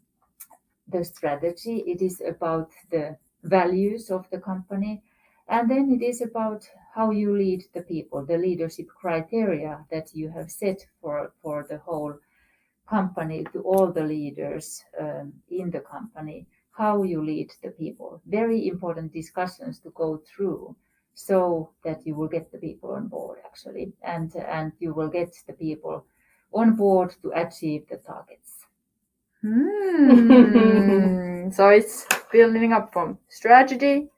the 0.87 1.03
strategy, 1.03 1.77
it 1.87 2.01
is 2.01 2.21
about 2.21 2.71
the 2.89 3.17
values 3.43 4.11
of 4.11 4.29
the 4.31 4.39
company, 4.39 5.03
and 5.47 5.69
then 5.69 5.91
it 5.91 6.01
is 6.01 6.21
about 6.21 6.67
how 6.93 7.11
you 7.11 7.37
lead 7.37 7.63
the 7.73 7.81
people, 7.81 8.25
the 8.25 8.37
leadership 8.37 8.87
criteria 8.87 9.85
that 9.91 10.13
you 10.15 10.29
have 10.29 10.49
set 10.49 10.85
for, 11.01 11.31
for 11.41 11.65
the 11.69 11.77
whole 11.77 12.15
company 12.87 13.43
to 13.53 13.61
all 13.61 13.91
the 13.91 14.03
leaders 14.03 14.83
um, 14.99 15.33
in 15.49 15.71
the 15.71 15.79
company 15.79 16.47
how 16.77 17.03
you 17.03 17.23
lead 17.23 17.51
the 17.63 17.69
people 17.71 18.21
very 18.27 18.67
important 18.67 19.11
discussions 19.13 19.79
to 19.79 19.89
go 19.91 20.21
through 20.27 20.75
so 21.13 21.69
that 21.83 22.05
you 22.05 22.15
will 22.15 22.27
get 22.27 22.51
the 22.51 22.57
people 22.57 22.91
on 22.91 23.07
board 23.07 23.39
actually 23.45 23.93
and 24.03 24.35
and 24.35 24.71
you 24.79 24.93
will 24.93 25.09
get 25.09 25.33
the 25.47 25.53
people 25.53 26.05
on 26.53 26.75
board 26.75 27.13
to 27.21 27.31
achieve 27.35 27.87
the 27.89 27.97
targets 27.97 28.65
Hmm. 29.41 31.49
so 31.51 31.69
it's 31.69 32.05
building 32.31 32.73
up 32.73 32.91
from 32.93 33.17
strategy, 33.29 34.09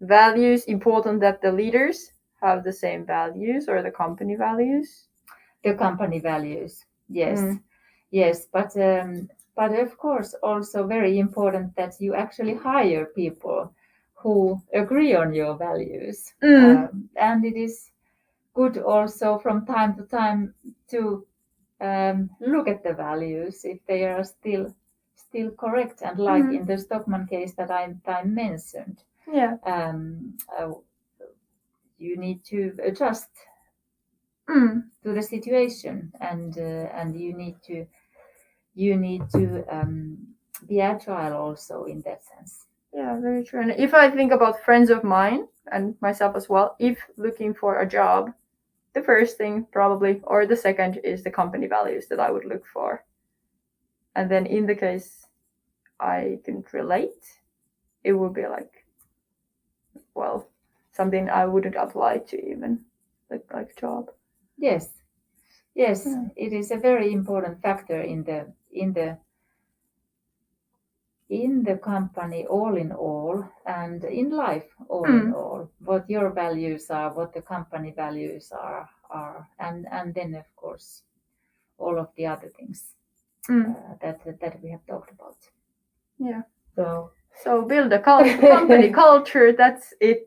values, 0.00 0.64
important 0.64 1.20
that 1.20 1.40
the 1.42 1.52
leaders 1.52 2.10
have 2.40 2.64
the 2.64 2.72
same 2.72 3.06
values 3.06 3.68
or 3.68 3.82
the 3.82 3.90
company 3.90 4.36
values. 4.36 5.06
The 5.64 5.74
company 5.74 6.20
values, 6.20 6.84
yes, 7.08 7.40
Mm. 7.40 7.60
yes, 8.10 8.46
but 8.52 8.76
um, 8.76 9.28
but 9.56 9.72
of 9.72 9.96
course 9.98 10.34
also 10.42 10.86
very 10.86 11.18
important 11.18 11.74
that 11.76 11.94
you 12.00 12.14
actually 12.14 12.54
hire 12.54 13.06
people 13.06 13.72
who 14.14 14.60
agree 14.72 15.14
on 15.14 15.34
your 15.34 15.56
values, 15.56 16.34
Mm. 16.42 16.88
um, 16.88 17.08
and 17.16 17.44
it 17.44 17.56
is 17.56 17.90
good 18.54 18.78
also 18.78 19.38
from 19.38 19.66
time 19.66 19.94
to 19.96 20.02
time 20.04 20.54
to 20.88 21.26
um, 21.80 22.30
look 22.40 22.68
at 22.68 22.82
the 22.82 22.92
values 22.94 23.64
if 23.64 23.78
they 23.86 24.04
are 24.04 24.24
still 24.24 24.74
still 25.16 25.50
correct 25.50 26.02
and 26.02 26.18
like 26.18 26.44
Mhm. 26.44 26.54
in 26.54 26.66
the 26.66 26.76
Stockmann 26.78 27.28
case 27.28 27.54
that 27.54 27.70
I, 27.70 27.94
I 28.06 28.24
mentioned 28.24 29.02
Yeah. 29.32 29.56
um, 29.64 30.36
uh, 30.58 30.72
you 31.98 32.16
need 32.16 32.44
to 32.44 32.76
adjust 32.82 33.30
Mm. 34.48 34.82
to 35.02 35.12
the 35.14 35.22
situation 35.22 36.12
and 36.20 36.58
uh, 36.58 36.88
and 37.00 37.16
you 37.18 37.32
need 37.32 37.56
to 37.62 37.86
you 38.74 38.96
need 38.96 39.28
to 39.30 39.64
um, 39.70 40.18
be 40.68 40.80
agile 40.80 41.34
also 41.36 41.84
in 41.84 42.00
that 42.02 42.22
sense 42.24 42.66
Yeah, 42.92 43.18
very 43.20 43.44
true. 43.44 43.60
And 43.60 43.72
if 43.72 43.92
I 43.94 44.10
think 44.10 44.32
about 44.32 44.62
friends 44.64 44.90
of 44.90 45.02
mine 45.04 45.48
and 45.72 45.94
myself 46.00 46.36
as 46.36 46.48
well, 46.48 46.76
if 46.78 46.98
looking 47.16 47.54
for 47.54 47.80
a 47.80 47.86
job, 47.88 48.32
the 48.94 49.02
first 49.02 49.36
thing 49.36 49.66
probably, 49.72 50.20
or 50.24 50.46
the 50.46 50.56
second, 50.56 51.00
is 51.04 51.22
the 51.24 51.30
company 51.30 51.66
values 51.66 52.06
that 52.08 52.20
I 52.20 52.30
would 52.30 52.44
look 52.44 52.64
for. 52.66 53.04
And 54.16 54.30
then 54.30 54.46
in 54.46 54.66
the 54.66 54.74
case 54.74 55.26
I 56.00 56.40
didn't 56.44 56.72
relate, 56.72 57.38
it 58.04 58.12
would 58.12 58.34
be 58.34 58.46
like, 58.46 58.86
well, 60.14 60.48
something 60.92 61.28
I 61.28 61.46
wouldn't 61.46 61.76
apply 61.76 62.18
to 62.18 62.36
even, 62.50 62.84
like 63.30 63.44
like 63.52 63.76
job. 63.76 64.10
yes 64.58 64.88
yes 65.74 66.06
Yeah. 66.06 66.28
it 66.36 66.52
is 66.52 66.70
a 66.70 66.76
very 66.76 67.12
important 67.12 67.60
factor 67.62 68.00
in 68.00 68.24
the 68.24 68.52
in 68.74 68.92
the 68.92 69.16
in 71.28 71.62
the 71.64 71.76
company 71.76 72.46
all 72.46 72.76
in 72.76 72.92
all 72.92 73.42
and 73.66 74.04
in 74.04 74.30
life 74.30 74.68
all 74.88 75.04
in 75.04 75.32
Mm. 75.32 75.34
all 75.34 75.70
what 75.84 76.08
your 76.10 76.30
values 76.30 76.90
are 76.90 77.10
what 77.14 77.32
the 77.32 77.40
company 77.42 77.90
values 77.96 78.52
are 78.52 78.88
are 79.10 79.48
and 79.58 79.86
and 79.90 80.14
then 80.14 80.34
of 80.34 80.44
course 80.56 81.02
all 81.78 81.98
of 81.98 82.08
the 82.16 82.26
other 82.26 82.48
things 82.58 82.94
Mm. 83.48 83.70
uh, 83.76 83.94
that 84.02 84.18
that 84.40 84.62
we 84.62 84.70
have 84.70 84.84
talked 84.86 85.10
about 85.12 85.36
Yeah. 86.18 86.42
So 86.76 87.10
So 87.42 87.62
build 87.62 87.92
a 87.92 87.98
cul- 87.98 88.38
company 88.56 88.90
culture. 89.04 89.52
That's 89.52 89.92
it. 90.00 90.24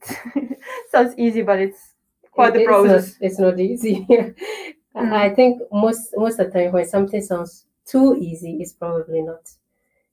Sounds 0.91 1.13
easy, 1.17 1.41
but 1.41 1.59
it's 1.59 1.81
quite 2.35 2.53
the 2.53 2.59
it- 2.59 2.63
it's 2.63 2.71
not- 2.71 2.83
process. 2.85 3.17
It's 3.21 3.39
not, 3.39 3.59
easy. 3.59 3.95
Mm. 4.97 5.13
I 5.13 5.25
I 5.27 5.35
think 5.35 5.61
most 5.71 6.03
most 6.17 6.39
of 6.39 6.51
the 6.51 6.53
time 6.59 6.71
when 6.73 6.85
something 6.85 7.21
sounds 7.21 7.66
too 7.87 8.15
easy, 8.19 8.57
it's 8.61 8.73
probably 8.73 9.21
not. 9.21 9.45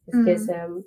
It's 0.06 0.46
Mm. 0.48 0.64
um, 0.64 0.84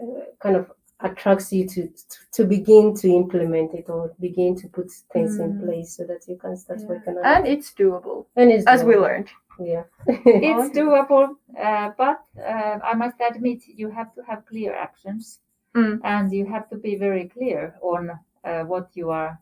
uh, 0.00 0.24
kind 0.40 0.56
of 0.56 0.72
attracts 1.00 1.52
you 1.52 1.66
to, 1.68 1.88
to 2.32 2.44
begin 2.44 2.94
to 2.96 3.08
implement 3.08 3.74
it 3.74 3.88
or 3.88 4.12
begin 4.20 4.56
to 4.56 4.68
put 4.68 4.90
things 5.12 5.38
in 5.38 5.52
Mm. 5.54 5.60
place 5.64 5.96
so 5.96 6.04
that 6.04 6.26
you 6.28 6.36
can 6.36 6.56
start 6.56 6.80
Yeah. 6.80 6.88
working 6.88 7.18
on 7.18 7.24
And 7.24 7.46
it. 7.46 7.58
it's 7.58 7.74
doable, 7.74 8.26
And 8.36 8.50
it's 8.50 8.66
as 8.66 8.84
we 8.84 8.96
learned. 8.96 9.28
Yeah. 9.60 9.84
it's 10.06 10.70
doable, 10.78 11.36
uh, 11.58 11.90
but 11.98 12.20
uh, 12.38 12.78
I 12.90 12.94
must 12.94 13.16
admit 13.20 13.60
you 13.68 13.90
have 13.90 14.14
to 14.14 14.22
have 14.22 14.46
clear 14.46 14.74
actions, 14.74 15.40
Mm. 15.74 16.00
and 16.04 16.32
you 16.32 16.46
have 16.46 16.68
to 16.70 16.76
be 16.76 16.96
very 16.96 17.28
clear 17.28 17.74
on 17.82 18.10
uh, 18.44 18.64
what 18.64 18.88
you 18.94 19.10
are 19.10 19.38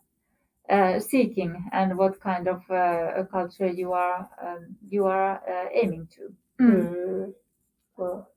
uh, 0.69 0.99
seeking 1.01 1.53
and 1.73 1.97
what 1.97 2.21
kind 2.21 2.49
of 2.49 2.63
uh, 2.71 3.13
a 3.23 3.25
culture 3.25 3.69
you 3.69 3.93
are 3.93 4.29
um, 4.43 4.77
you 4.91 5.07
are 5.07 5.41
uh, 5.49 5.69
aiming 5.73 6.07
to. 6.17 6.35
Mm. 6.61 6.95
Mm. 6.95 7.33
Well, 7.97 8.29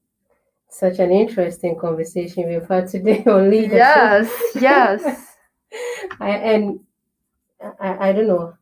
such 0.69 0.99
an 0.99 1.11
interesting 1.11 1.77
conversation 1.77 2.47
we've 2.47 2.67
had 2.67 2.87
today 2.87 3.23
on 3.27 3.49
leadership. 3.49 3.77
Yes, 3.77 4.31
yes. 4.55 5.35
I, 6.19 6.29
and 6.29 6.79
I, 7.79 8.09
I 8.09 8.11
don't 8.13 8.27
know, 8.27 8.53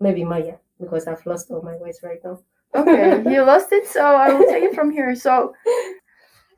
maybe 0.00 0.24
Maya, 0.24 0.56
because 0.80 1.06
I've 1.06 1.24
lost 1.26 1.50
all 1.50 1.62
my 1.62 1.76
words 1.76 2.00
right 2.02 2.20
now. 2.24 2.40
Okay, 2.74 3.22
you 3.32 3.42
lost 3.42 3.72
it, 3.72 3.86
so 3.86 4.00
I 4.02 4.32
will 4.32 4.46
take 4.46 4.64
it 4.64 4.74
from 4.74 4.90
here. 4.90 5.14
So, 5.14 5.54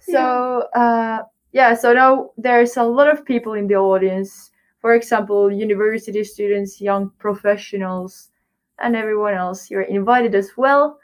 so 0.00 0.68
uh, 0.74 1.22
yeah. 1.52 1.74
So 1.74 1.92
now 1.92 2.30
there's 2.38 2.76
a 2.76 2.82
lot 2.82 3.09
of 3.09 3.24
people 3.24 3.52
in 3.54 3.66
the 3.66 3.76
audience. 3.76 4.50
For 4.80 4.94
example, 4.94 5.52
university 5.52 6.22
students, 6.24 6.80
young 6.80 7.11
professionals, 7.18 8.30
and 8.78 8.96
everyone 8.96 9.35
else. 9.35 9.70
You're 9.70 9.82
invited 9.82 10.35
as 10.35 10.56
well. 10.56 10.98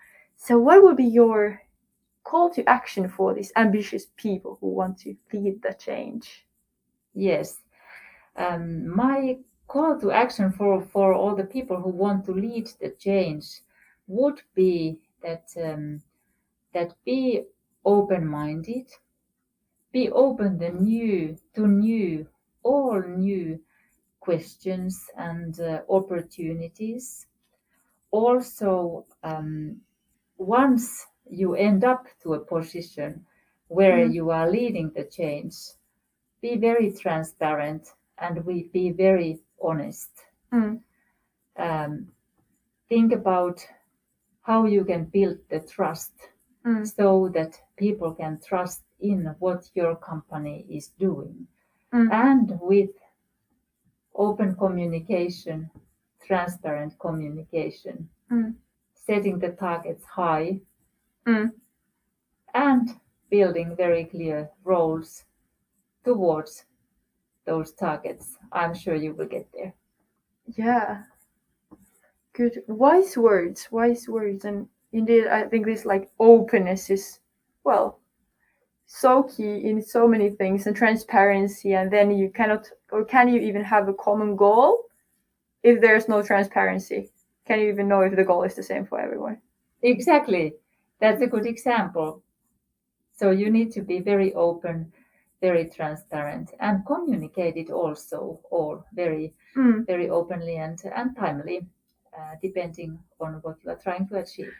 So, 0.44 0.58
what 0.58 0.82
would 0.82 0.96
be 0.96 1.04
your 1.04 1.62
call 2.24 2.50
to 2.50 2.68
action 2.68 3.08
for 3.08 3.32
these 3.32 3.52
ambitious 3.54 4.06
people 4.16 4.58
who 4.60 4.70
want 4.70 4.98
to 5.02 5.14
lead 5.32 5.62
the 5.62 5.72
change? 5.72 6.44
Yes, 7.14 7.60
um, 8.34 8.88
my 8.88 9.38
call 9.68 10.00
to 10.00 10.10
action 10.10 10.50
for 10.50 10.82
for 10.82 11.14
all 11.14 11.36
the 11.36 11.44
people 11.44 11.76
who 11.80 11.90
want 11.90 12.24
to 12.24 12.32
lead 12.32 12.68
the 12.80 12.90
change 12.90 13.60
would 14.08 14.42
be 14.52 14.98
that 15.22 15.44
um, 15.62 16.02
that 16.74 16.92
be 17.04 17.44
open-minded, 17.84 18.90
be 19.92 20.10
open 20.10 20.58
the 20.58 20.70
new 20.70 21.38
to 21.54 21.68
new, 21.68 22.26
all 22.64 23.00
new 23.00 23.60
questions 24.18 25.06
and 25.16 25.60
uh, 25.60 25.82
opportunities. 25.88 27.28
Also, 28.10 29.06
um, 29.22 29.80
once 30.46 31.06
you 31.30 31.54
end 31.54 31.84
up 31.84 32.06
to 32.22 32.34
a 32.34 32.40
position 32.40 33.24
where 33.68 33.98
Mhm. 33.98 34.12
you 34.14 34.30
are 34.30 34.50
leading 34.50 34.90
the 34.90 35.04
change, 35.04 35.56
be 36.40 36.56
very 36.56 36.90
transparent 36.92 37.94
and 38.18 38.44
we 38.44 38.68
be 38.72 38.90
very 38.90 39.40
honest. 39.60 40.10
Mm. 40.52 40.82
Um, 41.56 42.12
think 42.88 43.12
about 43.12 43.66
how 44.42 44.64
you 44.66 44.84
can 44.84 45.04
build 45.04 45.38
the 45.48 45.60
trust 45.60 46.12
Mm. 46.64 46.86
so 46.86 47.28
that 47.28 47.60
people 47.76 48.14
can 48.14 48.38
trust 48.40 48.82
in 49.00 49.26
what 49.38 49.70
your 49.74 49.96
company 49.96 50.66
is 50.68 50.88
doing. 50.98 51.46
Mm. 51.92 52.12
And 52.12 52.60
with 52.60 52.90
open 54.14 54.54
communication, 54.56 55.70
transparent 56.20 56.98
communication, 56.98 58.08
Mm. 58.30 58.54
Setting 59.06 59.38
the 59.38 59.50
targets 59.50 60.04
high, 60.04 60.60
Mm. 61.26 61.52
and 62.54 63.00
building 63.30 63.76
very 63.76 64.04
clear 64.04 64.50
roles 64.64 65.24
towards 66.04 66.64
those 67.44 67.72
targets. 67.72 68.38
I'm 68.52 68.74
sure 68.74 68.94
you 68.94 69.14
will 69.14 69.26
get 69.26 69.50
there. 69.52 69.74
Yeah. 70.46 71.04
Good. 72.32 72.64
Wise 72.66 73.16
words. 73.16 73.70
Wise 73.70 74.08
words. 74.08 74.44
And 74.44 74.68
indeed, 74.92 75.26
I 75.26 75.48
think 75.48 75.66
this 75.66 75.84
like 75.84 76.10
openness 76.18 76.90
is, 76.90 77.20
well, 77.64 78.00
so 78.86 79.22
key 79.22 79.68
in 79.68 79.80
so 79.82 80.06
many 80.08 80.30
things 80.30 80.66
and 80.66 80.76
transparency. 80.76 81.74
And 81.74 81.90
then 81.90 82.10
you 82.10 82.30
cannot, 82.30 82.70
or 82.90 83.04
can 83.04 83.28
you 83.28 83.40
even 83.40 83.62
have 83.64 83.88
a 83.88 83.94
common 83.94 84.36
goal 84.36 84.84
if 85.62 85.80
there's 85.80 86.08
no 86.08 86.22
transparency? 86.22 87.10
Can 87.46 87.60
you 87.60 87.68
even 87.68 87.88
know 87.88 88.02
if 88.02 88.14
the 88.16 88.24
goal 88.24 88.44
is 88.44 88.54
the 88.54 88.62
same 88.62 88.86
for 88.86 89.00
everyone? 89.00 89.38
Exactly. 89.82 90.54
That's 91.00 91.22
a 91.22 91.26
good 91.26 91.46
example. 91.46 92.22
So 93.16 93.30
you 93.30 93.50
need 93.50 93.72
to 93.72 93.82
be 93.82 94.00
very 94.00 94.32
open, 94.34 94.92
very 95.40 95.68
transparent, 95.68 96.52
and 96.60 96.84
communicate 96.86 97.56
it 97.56 97.70
also 97.70 98.40
all 98.50 98.84
very, 98.94 99.34
Mm. 99.56 99.86
very 99.86 100.08
openly 100.08 100.56
and, 100.56 100.78
and 100.96 101.14
timely, 101.16 101.66
uh, 102.16 102.34
depending 102.40 102.98
on 103.20 103.34
what 103.42 103.56
you 103.62 103.70
are 103.70 103.76
trying 103.82 104.06
to 104.08 104.16
achieve. 104.18 104.52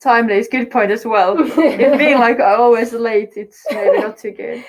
Timely 0.00 0.38
is 0.38 0.48
good 0.48 0.70
point 0.70 0.90
as 0.90 1.04
well. 1.04 1.36
if 1.38 1.98
being 1.98 2.18
like 2.26 2.40
always 2.40 2.92
late, 2.94 3.32
it's 3.36 3.66
maybe 3.70 3.98
not 4.00 4.16
too 4.16 4.30
good. 4.30 4.64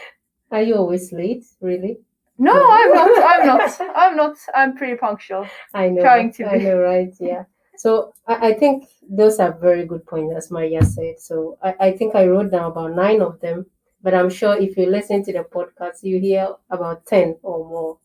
Are 0.51 0.61
you 0.61 0.75
always 0.75 1.13
late? 1.13 1.45
Really? 1.61 1.99
No, 2.37 2.53
I'm 2.53 2.93
not. 2.93 3.11
I'm 3.23 3.45
not. 3.47 3.81
I'm 3.95 4.15
not. 4.15 4.37
I'm 4.55 4.75
pretty 4.75 4.97
punctual. 4.97 5.47
I 5.73 5.89
know. 5.89 6.01
Trying 6.01 6.33
to 6.33 6.45
I 6.49 6.57
be. 6.57 6.63
know, 6.63 6.79
right? 6.79 7.13
Yeah. 7.19 7.45
So 7.77 8.13
I, 8.27 8.49
I 8.49 8.53
think 8.53 8.85
those 9.09 9.39
are 9.39 9.51
very 9.53 9.85
good 9.85 10.05
points, 10.05 10.35
as 10.35 10.51
Maria 10.51 10.83
said. 10.83 11.19
So 11.19 11.57
I, 11.61 11.75
I 11.79 11.91
think 11.91 12.15
I 12.15 12.27
wrote 12.27 12.51
down 12.51 12.71
about 12.71 12.95
nine 12.95 13.21
of 13.21 13.39
them, 13.41 13.65
but 14.01 14.13
I'm 14.13 14.29
sure 14.29 14.57
if 14.57 14.77
you 14.77 14.87
listen 14.87 15.23
to 15.25 15.33
the 15.33 15.43
podcast, 15.43 16.03
you 16.03 16.19
hear 16.19 16.55
about 16.69 17.05
10 17.05 17.37
or 17.43 17.59
more. 17.67 17.97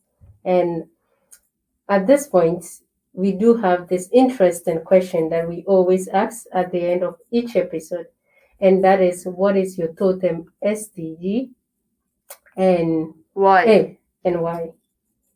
And 0.45 0.85
at 1.89 2.07
this 2.07 2.27
point, 2.27 2.65
we 3.13 3.31
do 3.31 3.55
have 3.55 3.87
this 3.87 4.09
interesting 4.13 4.81
question 4.81 5.29
that 5.29 5.47
we 5.47 5.63
always 5.65 6.07
ask 6.09 6.45
at 6.53 6.71
the 6.71 6.81
end 6.81 7.03
of 7.03 7.17
each 7.31 7.55
episode. 7.55 8.07
and 8.59 8.83
that 8.83 9.01
is 9.01 9.25
what 9.25 9.55
is 9.57 9.77
your 9.77 9.93
totem 9.93 10.51
SDG 10.63 11.49
and 12.55 13.13
Why? 13.33 13.63
A 13.65 13.99
and 14.27 14.41
why? 14.41 14.71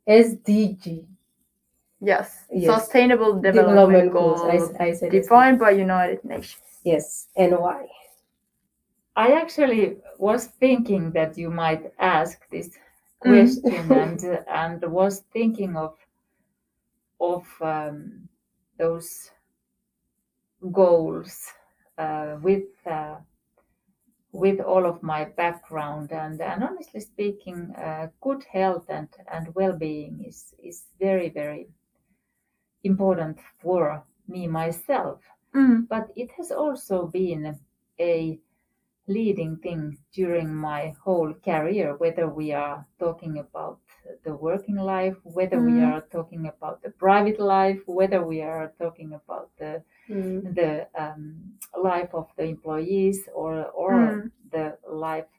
SDG 0.07 1.05
Yes. 2.01 2.45
Yes. 2.51 2.65
Sustainable 2.79 3.33
Development, 3.41 3.53
development 3.53 4.11
Goals 4.13 4.41
goals. 4.41 4.75
I, 4.79 4.85
I 4.85 4.93
said 4.93 5.11
defined 5.11 5.59
by 5.59 5.71
United 5.71 6.23
Nations. 6.25 6.63
Yes, 6.83 7.27
and 7.37 7.57
why? 7.59 7.87
I 9.15 9.33
actually 9.33 9.97
was 10.17 10.47
thinking 10.47 11.11
that 11.11 11.37
you 11.37 11.49
might 11.49 11.91
ask 11.99 12.37
this 12.49 12.69
Mm. 12.69 12.79
question 13.19 13.91
and 14.03 14.19
and 14.47 14.81
was 14.91 15.19
thinking 15.31 15.75
of 15.77 15.95
of 17.19 17.45
um, 17.61 18.27
those 18.77 19.29
goals 20.71 21.53
uh, 21.97 22.37
with 22.41 22.63
uh, 22.85 23.15
with 24.32 24.59
all 24.61 24.86
of 24.86 25.03
my 25.03 25.25
background 25.25 26.11
and 26.11 26.41
and 26.41 26.63
honestly 26.63 26.99
speaking, 27.01 27.73
uh, 27.75 28.07
good 28.21 28.43
health 28.45 28.86
and 28.89 29.09
and 29.32 29.53
well 29.55 29.77
being 29.77 30.23
is 30.25 30.53
is 30.63 30.86
very 30.99 31.29
very 31.29 31.67
important 32.84 33.38
for 33.59 34.03
me 34.27 34.47
myself 34.47 35.19
Mm. 35.53 35.88
but 35.89 36.11
it 36.15 36.32
has 36.38 36.49
also 36.51 37.07
been 37.07 37.59
a 37.99 38.39
leading 39.18 39.57
thing 39.57 39.97
during 40.12 40.53
my 40.55 40.93
whole 41.03 41.34
career, 41.34 41.95
whether 41.97 42.28
we 42.30 42.51
are 42.53 42.88
talking 42.99 43.38
about 43.39 43.80
the 44.24 44.36
working 44.36 44.76
life, 44.78 45.18
whether 45.24 45.62
we 45.62 45.80
Mhm. 45.80 45.91
are 45.91 46.01
talking 46.01 46.47
about 46.47 46.82
the 46.84 46.91
private 46.91 47.39
life, 47.39 47.82
whether 47.88 48.26
we 48.26 48.41
are 48.41 48.74
talking 48.80 49.14
about 49.14 49.51
the 49.57 49.84
Mm. 50.09 50.51
the 50.59 50.89
um, 50.95 51.57
life 51.78 52.14
of 52.14 52.28
the 52.38 52.43
employees 52.45 53.30
or 53.34 53.66
or 53.72 53.95
Mm. 53.97 54.32
the 54.51 54.78
life 54.88 55.30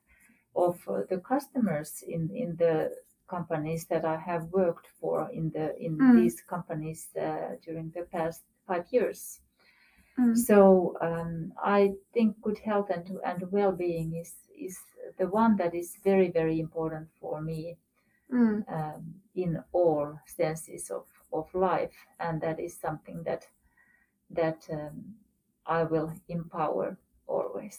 of 0.57 0.83
the 1.11 1.19
customers 1.33 2.03
in 2.03 2.31
in 2.31 2.57
the 2.57 2.97
companies 3.29 3.87
that 3.87 4.05
I 4.05 4.17
have 4.17 4.45
worked 4.53 4.87
for 5.01 5.31
in 5.33 5.51
the 5.51 5.77
in 5.79 5.95
Mm. 6.01 6.13
these 6.13 6.41
companies 6.43 7.15
uh, 7.17 7.57
during 7.65 7.91
the 7.91 8.05
past 8.05 8.43
five 8.67 8.87
years. 8.93 9.42
Mm. 10.19 10.37
So 10.37 10.97
um, 11.01 11.53
I 11.63 11.93
think 12.13 12.41
good 12.43 12.59
health 12.59 12.91
and, 12.91 13.19
and 13.25 13.51
well-being 13.51 14.15
is 14.15 14.35
is 14.59 14.79
the 15.19 15.27
one 15.27 15.57
that 15.57 15.75
is 15.75 15.97
very 16.05 16.31
very 16.31 16.61
important 16.61 17.09
for 17.21 17.41
me 17.41 17.77
Mm. 18.33 18.65
um, 18.69 19.15
in 19.35 19.63
all 19.73 20.19
senses 20.27 20.91
of, 20.91 21.05
of 21.33 21.55
life, 21.55 21.95
and 22.19 22.41
that 22.41 22.59
is 22.59 22.79
something 22.81 23.23
that 23.25 23.47
that 24.31 24.67
um, 24.71 25.15
I 25.67 25.85
will 25.85 26.13
empower 26.29 26.97
always. 27.27 27.79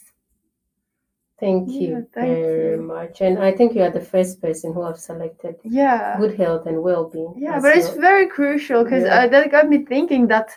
Thank 1.40 1.68
Yeah, 1.68 1.80
you 1.80 2.06
thank 2.14 2.38
very 2.38 2.76
you. 2.76 2.82
much. 2.82 3.20
And 3.20 3.38
I 3.38 3.52
think 3.52 3.74
you 3.74 3.82
are 3.82 3.90
the 3.90 4.00
first 4.00 4.40
person 4.40 4.72
who 4.72 4.82
have 4.84 4.98
selected 4.98 5.56
Yeah. 5.64 6.16
good 6.18 6.36
health 6.38 6.66
and 6.66 6.82
well-being. 6.82 7.34
Yeah, 7.36 7.56
as 7.56 7.62
but 7.62 7.76
it's 7.76 7.94
very 7.96 8.26
crucial 8.28 8.84
because 8.84 9.04
Yeah. 9.04 9.24
uh, 9.24 9.26
that 9.28 9.50
got 9.50 9.68
me 9.68 9.78
thinking 9.84 10.28
that, 10.28 10.50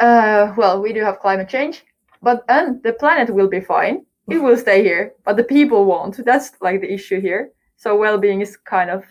uh, 0.00 0.54
well, 0.56 0.80
we 0.82 0.92
do 0.92 1.00
have 1.02 1.20
climate 1.20 1.48
change, 1.48 1.84
but 2.22 2.44
and 2.48 2.82
the 2.82 2.92
planet 2.92 3.34
will 3.34 3.48
be 3.48 3.60
fine. 3.60 4.04
It 4.28 4.42
will 4.42 4.56
stay 4.56 4.82
here, 4.82 5.12
but 5.24 5.36
the 5.36 5.44
people 5.44 5.84
won't. 5.84 6.24
That's 6.24 6.52
like 6.62 6.80
the 6.80 6.90
issue 6.92 7.20
here. 7.20 7.50
So 7.76 7.94
well-being 7.96 8.40
is 8.40 8.56
kind 8.56 8.90
of 8.90 9.04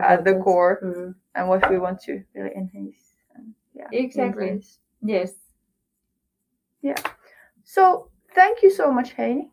at 0.00 0.24
the 0.24 0.40
core 0.42 0.80
Mm. 0.82 1.14
and 1.34 1.48
what 1.48 1.70
we 1.70 1.78
want 1.78 2.00
to 2.02 2.22
really 2.34 2.54
enhance. 2.56 3.14
And, 3.36 3.54
yeah, 3.74 3.88
Exactly. 3.92 4.48
embrace. 4.48 4.78
Yes. 5.02 5.34
Yeah. 6.80 6.96
So 7.64 8.08
thank 8.34 8.62
you 8.62 8.70
so 8.70 8.90
much, 8.90 9.14
Heini. 9.16 9.50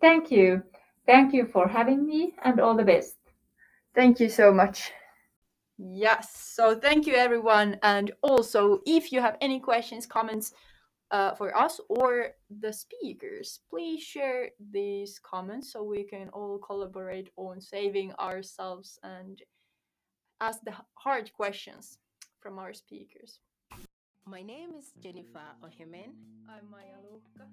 Thank 0.00 0.30
you. 0.30 0.62
Thank 1.06 1.34
you 1.34 1.46
for 1.46 1.68
having 1.68 2.06
me, 2.06 2.34
and 2.42 2.58
all 2.60 2.74
the 2.76 2.84
best. 2.84 3.16
Thank 3.94 4.20
you 4.20 4.28
so 4.28 4.52
much. 4.52 4.92
Yes, 5.84 6.30
so 6.36 6.76
thank 6.76 7.06
you 7.08 7.14
everyone. 7.14 7.76
And 7.82 8.12
also, 8.22 8.80
if 8.86 9.10
you 9.10 9.20
have 9.20 9.36
any 9.40 9.58
questions, 9.58 10.06
comments 10.06 10.52
uh, 11.10 11.34
for 11.34 11.56
us 11.56 11.80
or 11.88 12.28
the 12.60 12.72
speakers, 12.72 13.60
please 13.68 14.00
share 14.00 14.50
these 14.70 15.18
comments 15.18 15.72
so 15.72 15.82
we 15.82 16.04
can 16.04 16.28
all 16.28 16.58
collaborate 16.58 17.30
on 17.36 17.60
saving 17.60 18.12
ourselves 18.20 18.98
and 19.02 19.42
ask 20.40 20.60
the 20.64 20.74
hard 20.94 21.32
questions 21.32 21.98
from 22.40 22.60
our 22.60 22.72
speakers. 22.72 23.40
My 24.24 24.42
name 24.42 24.70
is 24.78 24.92
Jennifer 25.02 25.42
Ohimen, 25.64 26.14
I'm 26.48 26.70
Maya 26.70 27.02
Luhka. 27.10 27.46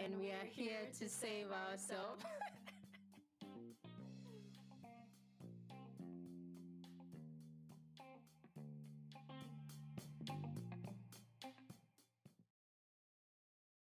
and 0.00 0.18
we 0.18 0.30
are 0.30 0.48
here 0.50 0.90
to 0.98 1.08
save 1.08 1.46
ourselves. 1.52 2.24